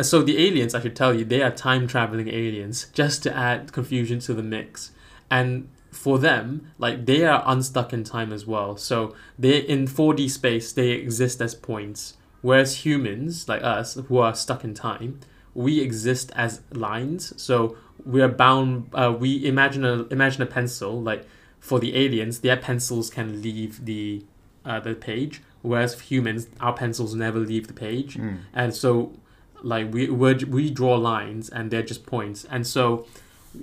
So 0.00 0.22
the 0.22 0.38
aliens, 0.46 0.74
I 0.74 0.80
should 0.80 0.96
tell 0.96 1.14
you, 1.14 1.24
they 1.24 1.42
are 1.42 1.50
time 1.50 1.86
traveling 1.86 2.28
aliens, 2.28 2.86
just 2.92 3.22
to 3.24 3.36
add 3.36 3.72
confusion 3.72 4.18
to 4.20 4.34
the 4.34 4.42
mix. 4.42 4.92
And 5.30 5.68
for 5.90 6.18
them, 6.18 6.72
like 6.78 7.06
they 7.06 7.24
are 7.24 7.42
unstuck 7.46 7.92
in 7.92 8.04
time 8.04 8.32
as 8.32 8.46
well. 8.46 8.76
So 8.76 9.14
they 9.38 9.58
in 9.58 9.86
4D 9.86 10.30
space, 10.30 10.72
they 10.72 10.90
exist 10.90 11.40
as 11.40 11.54
points. 11.54 12.16
Whereas 12.42 12.84
humans, 12.84 13.48
like 13.48 13.62
us, 13.62 13.94
who 13.94 14.18
are 14.18 14.34
stuck 14.34 14.62
in 14.62 14.74
time, 14.74 15.20
we 15.54 15.80
exist 15.80 16.30
as 16.36 16.60
lines. 16.70 17.32
So 17.40 17.76
we 18.04 18.22
are 18.22 18.28
bound. 18.28 18.90
Uh, 18.92 19.14
we 19.18 19.44
imagine 19.44 19.84
a 19.84 20.04
imagine 20.04 20.42
a 20.42 20.46
pencil. 20.46 21.00
Like 21.00 21.26
for 21.58 21.80
the 21.80 21.96
aliens, 21.96 22.40
their 22.40 22.56
pencils 22.56 23.10
can 23.10 23.42
leave 23.42 23.84
the 23.84 24.24
uh, 24.64 24.80
the 24.80 24.94
page, 24.94 25.42
whereas 25.62 25.94
for 25.94 26.02
humans, 26.02 26.48
our 26.60 26.74
pencils 26.74 27.14
never 27.14 27.38
leave 27.38 27.68
the 27.68 27.74
page. 27.74 28.16
Mm. 28.16 28.40
And 28.52 28.74
so, 28.74 29.14
like 29.62 29.92
we 29.92 30.08
we 30.08 30.34
we 30.44 30.70
draw 30.70 30.94
lines, 30.96 31.48
and 31.48 31.70
they're 31.70 31.82
just 31.82 32.06
points. 32.06 32.44
And 32.44 32.66
so, 32.66 33.06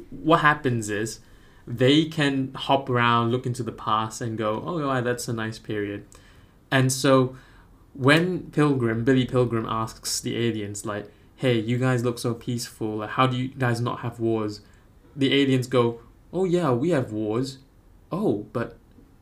what 0.10 0.42
happens 0.42 0.89
is 0.89 1.20
they 1.65 2.05
can 2.05 2.53
hop 2.53 2.89
around, 2.89 3.32
look 3.32 3.46
into 3.46 3.63
the 3.63 3.72
past, 3.72 4.22
and 4.22 4.38
go, 4.38 4.63
"Oh, 4.65 5.01
that's 5.01 5.27
a 5.27 5.34
nice 5.34 5.60
period." 5.60 6.05
And 6.72 6.91
so, 6.91 7.36
when 7.93 8.51
Pilgrim, 8.51 9.03
Billy 9.03 9.25
Pilgrim, 9.25 9.65
asks 9.67 10.20
the 10.20 10.36
aliens, 10.38 10.86
like, 10.86 11.12
"Hey, 11.36 11.60
you 11.60 11.77
guys 11.77 12.03
look 12.03 12.20
so 12.20 12.34
peaceful. 12.34 12.98
Like, 12.98 13.12
how 13.12 13.27
do 13.27 13.38
you 13.38 13.50
guys 13.50 13.82
not 13.82 14.00
have 14.00 14.20
wars?" 14.20 14.62
The 15.15 15.34
aliens 15.34 15.67
go, 15.67 16.00
"Oh 16.32 16.46
yeah, 16.46 16.72
we 16.72 16.89
have 16.89 17.12
wars. 17.12 17.60
Oh, 18.12 18.46
but 18.53 18.77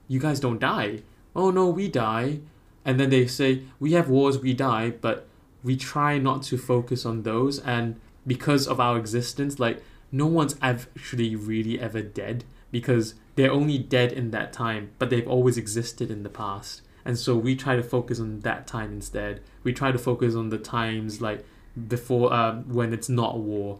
you 0.07 0.19
guys 0.19 0.39
don't 0.39 0.59
die. 0.59 1.01
Oh 1.35 1.51
no, 1.51 1.67
we 1.69 1.87
die." 1.87 2.39
And 2.83 2.99
then 2.99 3.09
they 3.09 3.27
say, 3.27 3.63
"We 3.79 3.93
have 3.93 4.09
wars, 4.09 4.39
we 4.39 4.53
die, 4.53 4.93
but 5.01 5.27
we 5.63 5.75
try 5.75 6.17
not 6.17 6.43
to 6.43 6.57
focus 6.57 7.05
on 7.05 7.23
those 7.23 7.59
and 7.59 7.99
because 8.25 8.67
of 8.67 8.79
our 8.79 8.97
existence 8.97 9.59
like 9.59 9.81
no 10.11 10.25
one's 10.25 10.55
actually 10.61 11.35
really 11.35 11.79
ever 11.79 12.01
dead 12.01 12.43
because 12.71 13.15
they're 13.35 13.51
only 13.51 13.77
dead 13.77 14.11
in 14.11 14.31
that 14.31 14.53
time 14.53 14.91
but 14.99 15.09
they've 15.09 15.27
always 15.27 15.57
existed 15.57 16.11
in 16.11 16.23
the 16.23 16.29
past. 16.29 16.81
And 17.03 17.17
so 17.17 17.35
we 17.35 17.55
try 17.55 17.75
to 17.75 17.83
focus 17.83 18.19
on 18.19 18.41
that 18.41 18.67
time 18.67 18.91
instead. 18.93 19.41
We 19.63 19.73
try 19.73 19.91
to 19.91 19.97
focus 19.97 20.35
on 20.35 20.49
the 20.49 20.59
times 20.59 21.19
like 21.19 21.43
before 21.87 22.31
um, 22.31 22.71
when 22.71 22.93
it's 22.93 23.09
not 23.09 23.39
war. 23.39 23.79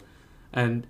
And 0.52 0.86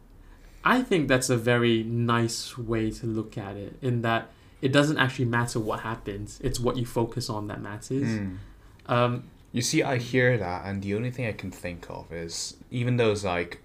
i 0.64 0.80
think 0.80 1.08
that's 1.08 1.28
a 1.28 1.36
very 1.36 1.82
nice 1.82 2.56
way 2.56 2.88
to 2.88 3.04
look 3.04 3.36
at 3.36 3.56
it 3.56 3.76
in 3.82 4.02
that 4.02 4.30
it 4.60 4.72
doesn't 4.72 4.96
actually 4.96 5.24
matter 5.24 5.58
what 5.58 5.80
happens. 5.80 6.40
It's 6.42 6.60
what 6.60 6.76
you 6.76 6.86
focus 6.86 7.28
on 7.28 7.48
that 7.48 7.60
matters. 7.60 8.08
Mm. 8.08 8.36
um, 8.86 9.24
You 9.50 9.60
see, 9.60 9.82
I 9.82 9.98
hear 9.98 10.38
that, 10.38 10.64
and 10.64 10.80
the 10.80 10.94
only 10.94 11.10
thing 11.10 11.26
I 11.26 11.32
can 11.32 11.50
think 11.50 11.86
of 11.90 12.12
is 12.12 12.56
even 12.70 12.96
those 12.96 13.24
like 13.24 13.60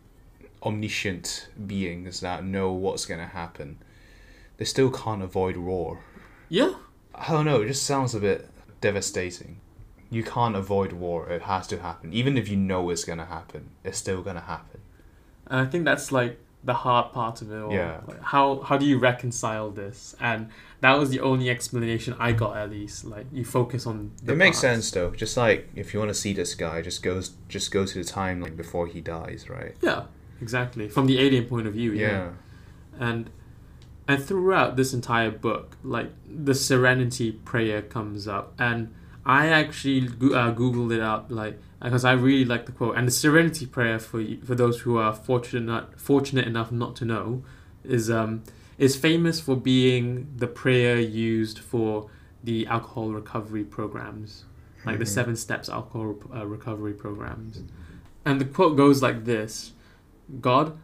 omniscient 0.63 1.49
beings 1.65 2.19
that 2.21 2.43
know 2.43 2.71
what's 2.71 3.05
gonna 3.05 3.27
happen, 3.27 3.77
they 4.57 4.65
still 4.65 4.89
can't 4.91 5.21
avoid 5.21 5.57
war. 5.57 5.99
yeah 6.49 6.73
I 7.19 7.31
don't 7.31 7.45
know. 7.45 7.61
It 7.61 7.67
just 7.67 7.83
sounds 7.83 8.13
a 8.13 8.19
bit 8.19 8.47
devastating. 8.79 9.59
You 10.11 10.23
can't 10.23 10.55
avoid 10.55 10.93
war. 10.93 11.27
It 11.29 11.41
has 11.41 11.65
to 11.67 11.79
happen. 11.79 12.13
Even 12.13 12.37
if 12.37 12.47
you 12.47 12.55
know 12.55 12.89
it's 12.91 13.03
gonna 13.03 13.25
happen, 13.25 13.69
it's 13.83 13.97
still 13.97 14.21
gonna 14.21 14.41
happen. 14.41 14.81
And 15.47 15.59
I 15.59 15.65
think 15.65 15.83
that's 15.83 16.11
like 16.11 16.39
the 16.63 16.73
hard 16.75 17.13
part 17.13 17.41
of 17.41 17.51
it 17.51 17.59
all. 17.59 17.73
Yeah. 17.73 18.01
Like 18.07 18.21
how 18.21 18.61
how 18.61 18.77
do 18.77 18.85
you 18.85 18.99
reconcile 18.99 19.71
this? 19.71 20.15
And 20.19 20.49
that 20.81 20.93
was 20.99 21.09
the 21.09 21.19
only 21.21 21.49
explanation 21.49 22.15
I 22.19 22.33
got 22.33 22.55
at 22.55 22.69
least. 22.69 23.03
Like 23.05 23.25
you 23.31 23.43
focus 23.43 23.87
on 23.87 24.11
the 24.23 24.33
it 24.33 24.35
makes 24.35 24.57
past. 24.57 24.61
sense 24.61 24.91
though. 24.91 25.09
Just 25.11 25.37
like 25.37 25.69
if 25.75 25.93
you 25.93 25.99
want 25.99 26.09
to 26.09 26.15
see 26.15 26.33
this 26.33 26.53
guy, 26.55 26.81
just 26.83 27.01
goes 27.01 27.31
just 27.49 27.71
go 27.71 27.83
to 27.85 27.93
the 28.03 28.05
timeline 28.09 28.55
before 28.55 28.85
he 28.87 29.01
dies, 29.01 29.49
right? 29.49 29.75
Yeah, 29.81 30.03
exactly. 30.41 30.88
From 30.89 31.08
the 31.08 31.20
alien 31.20 31.46
point 31.46 31.67
of 31.67 31.74
view, 31.74 31.91
yeah. 31.91 32.08
Yeah. 32.10 32.29
And 33.00 33.29
and 34.08 34.24
throughout 34.24 34.75
this 34.77 34.94
entire 34.94 35.32
book, 35.32 35.75
like 35.84 36.12
the 36.27 36.53
Serenity 36.56 37.32
prayer 37.32 37.82
comes 37.82 38.27
up, 38.27 38.53
and 38.58 38.94
I 39.25 39.48
actually 39.48 40.01
go- 40.08 40.34
uh, 40.34 40.53
googled 40.56 40.94
it 40.94 41.01
up, 41.01 41.25
like 41.29 41.60
because 41.82 42.06
I 42.06 42.13
really 42.13 42.46
like 42.46 42.65
the 42.65 42.72
quote. 42.72 42.96
And 42.98 43.06
the 43.08 43.12
Serenity 43.12 43.65
prayer 43.65 44.00
for 44.00 44.24
for 44.46 44.56
those 44.56 44.82
who 44.82 44.98
are 44.98 45.13
fortunate 45.13 45.63
not, 45.65 46.00
fortunate 46.00 46.48
enough 46.48 46.72
not 46.72 46.96
to 46.98 47.06
know, 47.06 47.44
is 47.84 48.10
um 48.10 48.44
is 48.77 48.96
famous 48.96 49.39
for 49.41 49.56
being 49.56 50.27
the 50.38 50.48
prayer 50.48 51.00
used 51.00 51.60
for 51.60 52.10
the 52.44 52.65
alcohol 52.67 53.10
recovery 53.12 53.63
programs, 53.63 54.46
like 54.86 55.00
the 55.00 55.03
Mhm. 55.06 55.08
seven 55.20 55.36
steps 55.36 55.67
alcohol 55.67 56.15
uh, 56.34 56.46
recovery 56.46 56.94
programs. 56.94 57.62
And 58.24 58.39
the 58.39 58.46
quote 58.46 58.77
goes 58.77 59.01
like 59.01 59.25
this: 59.25 59.74
God, 60.41 60.77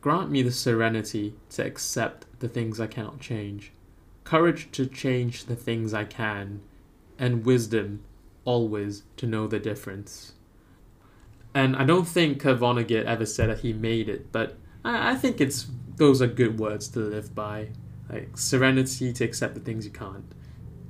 grant 0.00 0.30
me 0.30 0.42
the 0.42 0.52
serenity 0.52 1.34
to 1.50 1.64
accept 1.64 2.26
the 2.40 2.48
things 2.48 2.80
I 2.80 2.86
cannot 2.86 3.20
change, 3.20 3.72
courage 4.24 4.68
to 4.72 4.86
change 4.86 5.44
the 5.46 5.56
things 5.56 5.92
I 5.94 6.04
can, 6.04 6.60
and 7.18 7.44
wisdom 7.44 8.02
always 8.44 9.02
to 9.16 9.26
know 9.26 9.46
the 9.46 9.58
difference. 9.58 10.32
And 11.54 11.74
I 11.74 11.84
don't 11.84 12.06
think 12.06 12.42
Vonnegut 12.42 13.04
ever 13.06 13.24
said 13.26 13.48
that 13.48 13.60
he 13.60 13.72
made 13.72 14.08
it, 14.08 14.30
but 14.30 14.56
I, 14.84 15.12
I 15.12 15.14
think 15.14 15.40
it's 15.40 15.66
those 15.96 16.20
are 16.20 16.26
good 16.26 16.58
words 16.58 16.88
to 16.88 16.98
live 17.00 17.34
by. 17.34 17.68
Like 18.10 18.36
serenity 18.38 19.12
to 19.14 19.24
accept 19.24 19.54
the 19.54 19.60
things 19.60 19.84
you 19.84 19.90
can't, 19.90 20.30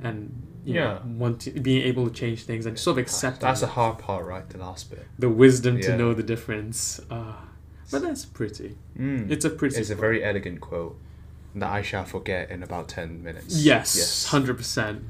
and 0.03 0.43
you 0.67 0.75
Yeah. 0.75 0.85
know, 0.85 1.01
want 1.19 1.41
to, 1.43 1.51
being 1.53 1.83
able 1.83 2.07
to 2.09 2.13
change 2.13 2.43
things 2.45 2.67
and 2.67 2.79
sort 2.79 2.99
of 2.99 3.03
accept 3.03 3.41
That's 3.41 3.61
the 3.61 3.69
hard 3.69 3.99
part, 3.99 4.27
right? 4.27 4.47
The 4.51 4.59
last 4.59 4.91
bit. 4.91 5.07
the 5.19 5.31
wisdom 5.31 5.81
to 5.81 5.97
know 5.97 6.13
the 6.13 6.23
difference. 6.25 7.01
Uh, 7.11 7.33
but 7.91 8.03
that's 8.03 8.25
pretty. 8.25 8.77
Mm. 8.99 9.31
It's 9.31 9.45
a 9.45 9.51
pretty. 9.51 9.77
It's 9.81 9.91
a 9.91 9.95
very 9.95 10.23
elegant 10.25 10.61
quote 10.61 10.99
that 11.55 11.71
I 11.71 11.83
shall 11.83 12.05
forget 12.05 12.51
in 12.51 12.63
about 12.63 12.89
10 12.89 13.23
minutes. 13.23 13.63
Yes, 13.65 13.97
yes. 13.97 14.27
hundred 14.27 14.57
percent. 14.59 15.03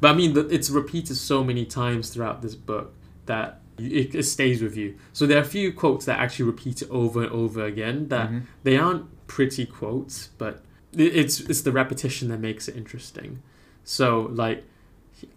But 0.00 0.12
I 0.12 0.14
mean, 0.14 0.32
the, 0.34 0.46
it's 0.48 0.70
repeated 0.70 1.16
so 1.16 1.44
many 1.44 1.64
times 1.64 2.10
throughout 2.10 2.42
this 2.42 2.54
book 2.54 2.94
that 3.26 3.60
it, 3.78 4.14
it 4.14 4.22
stays 4.24 4.62
with 4.62 4.76
you. 4.76 4.96
So 5.12 5.26
there 5.26 5.38
are 5.38 5.42
a 5.42 5.44
few 5.44 5.72
quotes 5.72 6.06
that 6.06 6.18
actually 6.18 6.46
repeat 6.46 6.82
it 6.82 6.90
over 6.90 7.22
and 7.22 7.30
over 7.32 7.64
again. 7.64 8.08
That 8.08 8.30
Mhm. 8.30 8.42
they 8.62 8.76
aren't 8.76 9.06
pretty 9.26 9.66
quotes, 9.66 10.28
but 10.38 10.62
it's 10.94 11.40
it's 11.40 11.60
the 11.62 11.72
repetition 11.72 12.28
that 12.28 12.38
makes 12.40 12.68
it 12.68 12.76
interesting. 12.76 13.40
So 13.84 14.28
like 14.32 14.64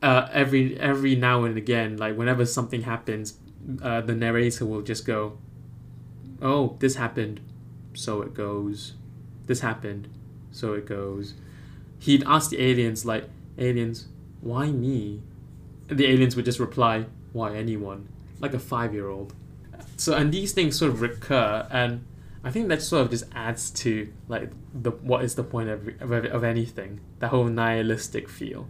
uh, 0.01 0.27
every 0.31 0.79
every 0.79 1.15
now 1.15 1.43
and 1.43 1.57
again, 1.57 1.97
like 1.97 2.17
whenever 2.17 2.45
something 2.45 2.81
happens, 2.83 3.37
uh, 3.81 4.01
the 4.01 4.15
narrator 4.15 4.65
will 4.65 4.81
just 4.81 5.05
go, 5.05 5.37
"Oh, 6.41 6.75
this 6.79 6.95
happened, 6.95 7.39
so 7.93 8.21
it 8.21 8.33
goes. 8.33 8.93
This 9.45 9.61
happened, 9.61 10.07
so 10.51 10.73
it 10.73 10.85
goes." 10.85 11.33
He'd 11.99 12.23
ask 12.25 12.49
the 12.49 12.61
aliens 12.61 13.05
like, 13.05 13.29
"Aliens, 13.57 14.07
why 14.41 14.71
me?" 14.71 15.21
And 15.89 15.97
the 15.97 16.07
aliens 16.07 16.35
would 16.35 16.45
just 16.45 16.59
reply, 16.59 17.05
"Why 17.33 17.55
anyone?" 17.55 18.07
Like 18.39 18.53
a 18.53 18.59
five 18.59 18.93
year 18.93 19.09
old. 19.09 19.33
So 19.97 20.13
and 20.13 20.31
these 20.31 20.51
things 20.51 20.75
sort 20.77 20.91
of 20.91 21.01
recur, 21.01 21.67
and 21.71 22.03
I 22.43 22.51
think 22.51 22.67
that 22.69 22.81
sort 22.81 23.03
of 23.03 23.09
just 23.09 23.25
adds 23.33 23.71
to 23.71 24.11
like 24.27 24.51
the 24.73 24.91
what 24.91 25.23
is 25.23 25.35
the 25.35 25.43
point 25.43 25.69
of 25.69 25.87
of, 25.99 26.11
of 26.25 26.43
anything 26.43 26.99
that 27.19 27.29
whole 27.29 27.45
nihilistic 27.45 28.29
feel. 28.29 28.67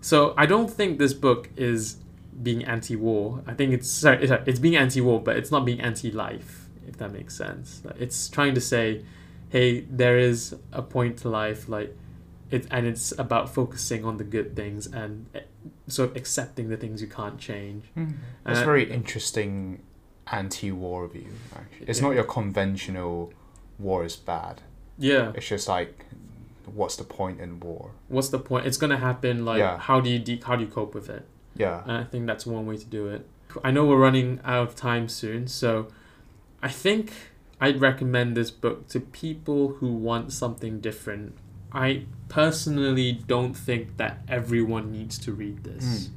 So 0.00 0.34
I 0.36 0.46
don't 0.46 0.70
think 0.70 0.98
this 0.98 1.12
book 1.12 1.50
is 1.56 1.96
being 2.42 2.64
anti-war. 2.64 3.42
I 3.46 3.54
think 3.54 3.72
it's 3.72 3.90
sorry, 3.90 4.22
it's, 4.22 4.32
it's 4.46 4.58
being 4.60 4.76
anti-war, 4.76 5.20
but 5.20 5.36
it's 5.36 5.50
not 5.50 5.64
being 5.64 5.80
anti-life. 5.80 6.67
If 6.98 7.06
that 7.12 7.12
makes 7.16 7.36
sense, 7.36 7.80
it's 7.96 8.28
trying 8.28 8.54
to 8.56 8.60
say, 8.60 9.04
hey, 9.50 9.82
there 9.82 10.18
is 10.18 10.56
a 10.72 10.82
point 10.82 11.18
to 11.18 11.28
life, 11.28 11.68
like 11.68 11.96
it, 12.50 12.66
and 12.72 12.86
it's 12.88 13.12
about 13.16 13.54
focusing 13.54 14.04
on 14.04 14.16
the 14.16 14.24
good 14.24 14.56
things 14.56 14.88
and 14.88 15.26
eh, 15.32 15.42
sort 15.86 16.10
of 16.10 16.16
accepting 16.16 16.70
the 16.70 16.76
things 16.76 17.00
you 17.00 17.06
can't 17.06 17.38
change. 17.38 17.84
It's 17.96 18.60
Uh, 18.60 18.64
very 18.64 18.90
interesting 18.90 19.80
anti-war 20.26 21.06
view. 21.06 21.28
Actually, 21.54 21.86
it's 21.86 22.00
Yeah. 22.00 22.06
not 22.08 22.14
your 22.16 22.24
conventional 22.24 23.32
war 23.78 24.04
is 24.04 24.16
bad. 24.16 24.62
Yeah. 24.98 25.30
It's 25.36 25.46
just 25.46 25.68
like, 25.68 26.04
what's 26.66 26.96
the 26.96 27.04
point 27.04 27.40
in 27.40 27.60
war? 27.60 27.92
What's 28.08 28.30
the 28.30 28.40
point? 28.40 28.66
It's 28.66 28.76
gonna 28.76 28.96
happen. 28.98 29.44
Like, 29.44 29.60
Yeah. 29.60 29.78
how 29.78 30.00
do 30.00 30.10
you 30.10 30.18
de- 30.18 30.40
how 30.44 30.56
do 30.56 30.64
you 30.64 30.70
cope 30.70 30.94
with 30.96 31.08
it? 31.08 31.24
Yeah. 31.54 31.82
And 31.84 31.92
I 31.92 32.02
think 32.10 32.26
that's 32.26 32.44
one 32.44 32.66
way 32.66 32.76
to 32.76 32.86
do 32.86 33.06
it. 33.06 33.24
I 33.62 33.70
know 33.70 33.86
we're 33.86 33.96
running 34.08 34.40
out 34.44 34.68
of 34.68 34.74
time 34.74 35.08
soon, 35.08 35.46
so 35.46 35.88
I 36.62 36.68
think 36.68 37.12
I'd 37.60 37.80
recommend 37.80 38.36
this 38.36 38.50
book 38.50 38.88
to 38.88 39.00
people 39.00 39.68
who 39.74 39.92
want 39.92 40.32
something 40.32 40.80
different. 40.80 41.36
I 41.72 42.04
personally 42.28 43.12
don't 43.26 43.54
think 43.54 43.96
that 43.98 44.20
everyone 44.28 44.90
needs 44.92 45.18
to 45.20 45.32
read 45.32 45.64
this. 45.64 46.10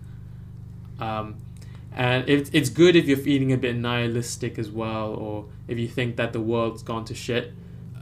Um, 1.00 1.36
and 1.94 2.28
it, 2.30 2.50
it's 2.54 2.70
good 2.70 2.96
if 2.96 3.06
you're 3.08 3.18
feeling 3.18 3.52
a 3.52 3.58
bit 3.58 3.76
nihilistic 3.76 4.58
as 4.58 4.70
well, 4.70 5.10
or 5.14 5.46
if 5.68 5.78
you 5.78 5.88
think 5.88 6.16
that 6.16 6.32
the 6.32 6.40
world's 6.40 6.84
gone 6.84 7.06
to 7.06 7.14
shit. 7.16 7.54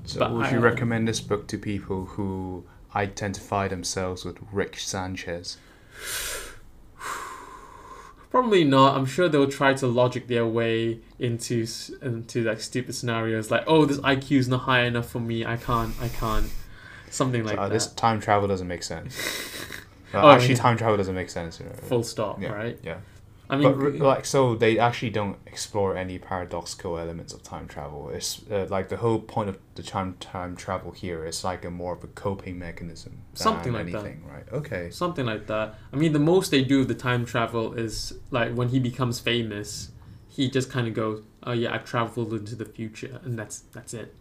So 0.05 0.19
But 0.19 0.31
would 0.33 0.45
I- 0.47 0.51
you 0.51 0.59
recommend 0.59 1.07
this 1.07 1.21
book 1.21 1.47
to 1.47 1.57
people 1.57 2.05
who 2.05 2.65
identify 2.95 3.67
themselves 3.67 4.25
with 4.25 4.37
Rick 4.51 4.77
Sanchez? 4.79 5.57
Probably 8.29 8.63
not. 8.63 8.95
I'm 8.95 9.05
sure 9.07 9.27
they'll 9.27 9.49
try 9.49 9.73
to 9.73 9.87
logic 9.87 10.27
their 10.27 10.45
way 10.45 10.99
into 11.17 11.65
into 12.01 12.43
like 12.43 12.61
stupid 12.61 12.93
scenarios, 12.93 13.49
like, 13.49 13.63
"Oh, 13.65 13.85
this 13.85 13.97
IQ 13.99 14.37
is 14.37 14.47
not 14.47 14.61
high 14.61 14.83
enough 14.83 15.09
for 15.09 15.19
me. 15.19 15.45
I 15.45 15.57
can't. 15.57 15.93
I 15.99 16.09
can't." 16.09 16.49
Something 17.09 17.43
like 17.43 17.57
uh, 17.57 17.63
that. 17.69 17.73
this 17.73 17.87
time 17.87 18.19
travel 18.21 18.47
doesn't 18.47 18.67
make 18.67 18.83
sense. 18.83 19.17
Uh, 20.11 20.21
Oh, 20.23 20.29
actually, 20.31 20.55
yeah. 20.55 20.61
time 20.61 20.75
travel 20.75 20.97
doesn't 20.97 21.13
make 21.13 21.29
sense. 21.29 21.61
uh, 21.61 21.65
Full 21.83 22.01
stop. 22.01 22.41
yeah, 22.41 22.49
Right. 22.51 22.79
Yeah. 22.81 22.97
I 23.51 23.57
mean, 23.57 23.79
but 23.79 23.95
like, 23.95 24.25
so 24.25 24.53
they 24.53 24.77
actually 24.77 25.09
don't 25.09 25.37
explore 25.47 25.97
any 25.97 26.19
paradoxical 26.19 26.99
elements 26.99 27.33
of 27.33 27.41
time 27.41 27.67
travel. 27.67 28.09
It's 28.09 28.41
uh, 28.51 28.67
like 28.69 28.89
the 28.89 28.97
whole 28.97 29.19
point 29.19 29.49
of 29.49 29.57
the 29.73 29.81
time 29.81 30.17
time 30.19 30.55
travel 30.55 30.91
here 30.91 31.25
is 31.25 31.43
like 31.43 31.65
a 31.65 31.71
more 31.71 31.93
of 31.93 32.03
a 32.03 32.07
coping 32.07 32.59
mechanism. 32.59 33.23
Than 33.33 33.41
Something 33.41 33.73
like 33.73 33.91
that. 33.91 34.05
anything, 34.05 34.23
right? 34.27 34.43
Okay. 34.51 34.91
something 34.91 35.25
like 35.25 35.47
that. 35.47 35.75
I 35.91 35.95
mean, 35.95 36.13
the 36.13 36.19
most 36.19 36.51
they 36.51 36.63
do 36.63 36.81
of 36.81 36.87
the 36.87 36.93
time 36.93 37.25
travel 37.25 37.73
is 37.73 38.13
like 38.29 38.53
when 38.53 38.69
he 38.69 38.79
becomes 38.79 39.19
famous, 39.19 39.91
he 40.27 40.47
just 40.47 40.69
kind 40.69 40.87
of 40.87 40.93
goes, 40.93 41.23
"Oh 41.41 41.53
yeah, 41.53 41.73
I 41.73 41.79
traveled 41.79 42.31
into 42.33 42.55
the 42.55 42.65
future," 42.65 43.19
and 43.23 43.37
that's 43.37 43.61
that's 43.73 43.95
it. 43.95 44.13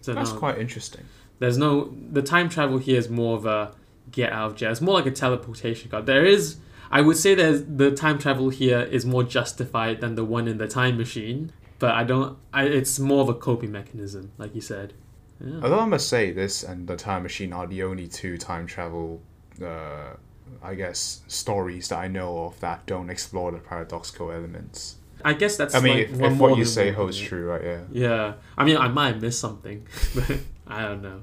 So 0.00 0.14
That's 0.14 0.32
no, 0.32 0.38
quite 0.38 0.58
interesting. 0.58 1.04
There's 1.40 1.58
no 1.58 1.92
the 2.12 2.22
time 2.22 2.48
travel 2.48 2.78
here 2.78 2.98
is 2.98 3.08
more 3.08 3.36
of 3.36 3.46
a 3.46 3.72
get 4.12 4.32
out 4.32 4.52
of 4.52 4.56
jail. 4.56 4.70
It's 4.70 4.80
more 4.80 4.94
like 4.94 5.06
a 5.06 5.10
teleportation 5.10 5.90
card. 5.90 6.06
There 6.06 6.24
is 6.24 6.58
I 6.90 7.00
would 7.00 7.16
say 7.16 7.34
that 7.34 7.78
the 7.78 7.90
time 7.90 8.18
travel 8.18 8.50
here 8.50 8.80
is 8.80 9.04
more 9.04 9.24
justified 9.24 10.00
than 10.00 10.14
the 10.14 10.24
one 10.24 10.48
in 10.48 10.58
the 10.58 10.68
time 10.68 10.96
machine, 10.96 11.52
but 11.78 11.92
I 11.92 12.04
don't. 12.04 12.38
I 12.52 12.64
it's 12.64 12.98
more 12.98 13.22
of 13.22 13.28
a 13.28 13.34
coping 13.34 13.72
mechanism, 13.72 14.32
like 14.38 14.54
you 14.54 14.60
said. 14.60 14.94
Yeah. 15.40 15.60
Although 15.62 15.80
I 15.80 15.84
must 15.84 16.08
say, 16.08 16.32
this 16.32 16.62
and 16.62 16.86
the 16.86 16.96
time 16.96 17.22
machine 17.22 17.52
are 17.52 17.66
the 17.66 17.82
only 17.82 18.08
two 18.08 18.38
time 18.38 18.66
travel, 18.66 19.20
uh, 19.62 20.14
I 20.62 20.74
guess, 20.74 21.22
stories 21.26 21.88
that 21.88 21.98
I 21.98 22.08
know 22.08 22.44
of 22.44 22.60
that 22.60 22.86
don't 22.86 23.10
explore 23.10 23.52
the 23.52 23.58
paradoxical 23.58 24.30
elements. 24.30 24.96
I 25.24 25.34
guess 25.34 25.56
that's. 25.56 25.74
I 25.74 25.80
mean, 25.80 25.98
like 25.98 26.08
if, 26.08 26.20
if 26.20 26.38
what 26.38 26.56
you 26.56 26.64
say 26.64 26.92
holds 26.92 27.18
true, 27.18 27.46
right? 27.46 27.62
Yeah. 27.64 27.80
Yeah, 27.90 28.34
I 28.56 28.64
mean, 28.64 28.76
I 28.76 28.88
might 28.88 29.14
have 29.14 29.22
missed 29.22 29.40
something, 29.40 29.86
but 30.14 30.38
I 30.66 30.82
don't 30.82 31.02
know. 31.02 31.22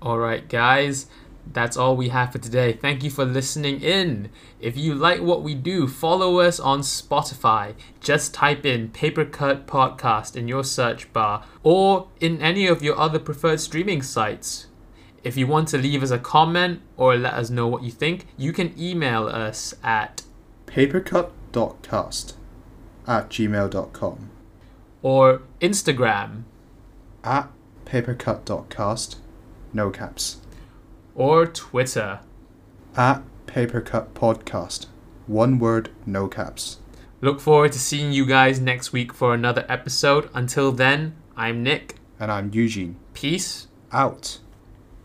All 0.00 0.18
right, 0.18 0.46
guys, 0.48 1.06
that's 1.52 1.76
all 1.76 1.96
we 1.96 2.10
have 2.10 2.32
for 2.32 2.38
today. 2.38 2.72
Thank 2.72 3.02
you 3.02 3.10
for 3.10 3.24
listening 3.24 3.80
in. 3.80 4.30
If 4.60 4.76
you 4.76 4.94
like 4.94 5.20
what 5.20 5.42
we 5.42 5.54
do, 5.54 5.86
follow 5.86 6.40
us 6.40 6.60
on 6.60 6.80
Spotify. 6.80 7.74
Just 8.00 8.34
type 8.34 8.66
in 8.66 8.90
Papercut 8.90 9.64
Podcast 9.66 10.36
in 10.36 10.48
your 10.48 10.64
search 10.64 11.12
bar 11.12 11.44
or 11.62 12.08
in 12.20 12.40
any 12.40 12.66
of 12.66 12.82
your 12.82 12.98
other 12.98 13.18
preferred 13.18 13.60
streaming 13.60 14.02
sites. 14.02 14.66
If 15.24 15.36
you 15.36 15.46
want 15.46 15.68
to 15.68 15.78
leave 15.78 16.02
us 16.02 16.10
a 16.10 16.18
comment 16.18 16.80
or 16.96 17.16
let 17.16 17.34
us 17.34 17.50
know 17.50 17.66
what 17.66 17.82
you 17.82 17.90
think, 17.90 18.26
you 18.36 18.52
can 18.52 18.72
email 18.78 19.26
us 19.26 19.74
at 19.82 20.22
papercut.cast 20.66 22.36
at 23.06 23.30
gmail.com 23.30 24.30
or 25.02 25.42
Instagram 25.60 26.42
at 27.24 27.50
papercut.cast 27.86 29.18
no 29.72 29.90
caps 29.90 30.38
or 31.18 31.44
Twitter. 31.46 32.20
at 32.96 33.22
papercut 33.46 34.06
podcast 34.14 34.86
one 35.26 35.58
word 35.58 35.90
no 36.06 36.28
caps 36.28 36.78
Look 37.20 37.40
forward 37.40 37.72
to 37.72 37.80
seeing 37.80 38.12
you 38.12 38.24
guys 38.24 38.60
next 38.60 38.92
week 38.92 39.12
for 39.12 39.34
another 39.34 39.66
episode. 39.68 40.30
Until 40.32 40.70
then, 40.70 41.16
I'm 41.36 41.64
Nick. 41.64 41.96
and 42.20 42.30
i'm 42.30 42.50
eugene 42.54 42.94
Peace. 43.12 43.66
out 43.92 44.38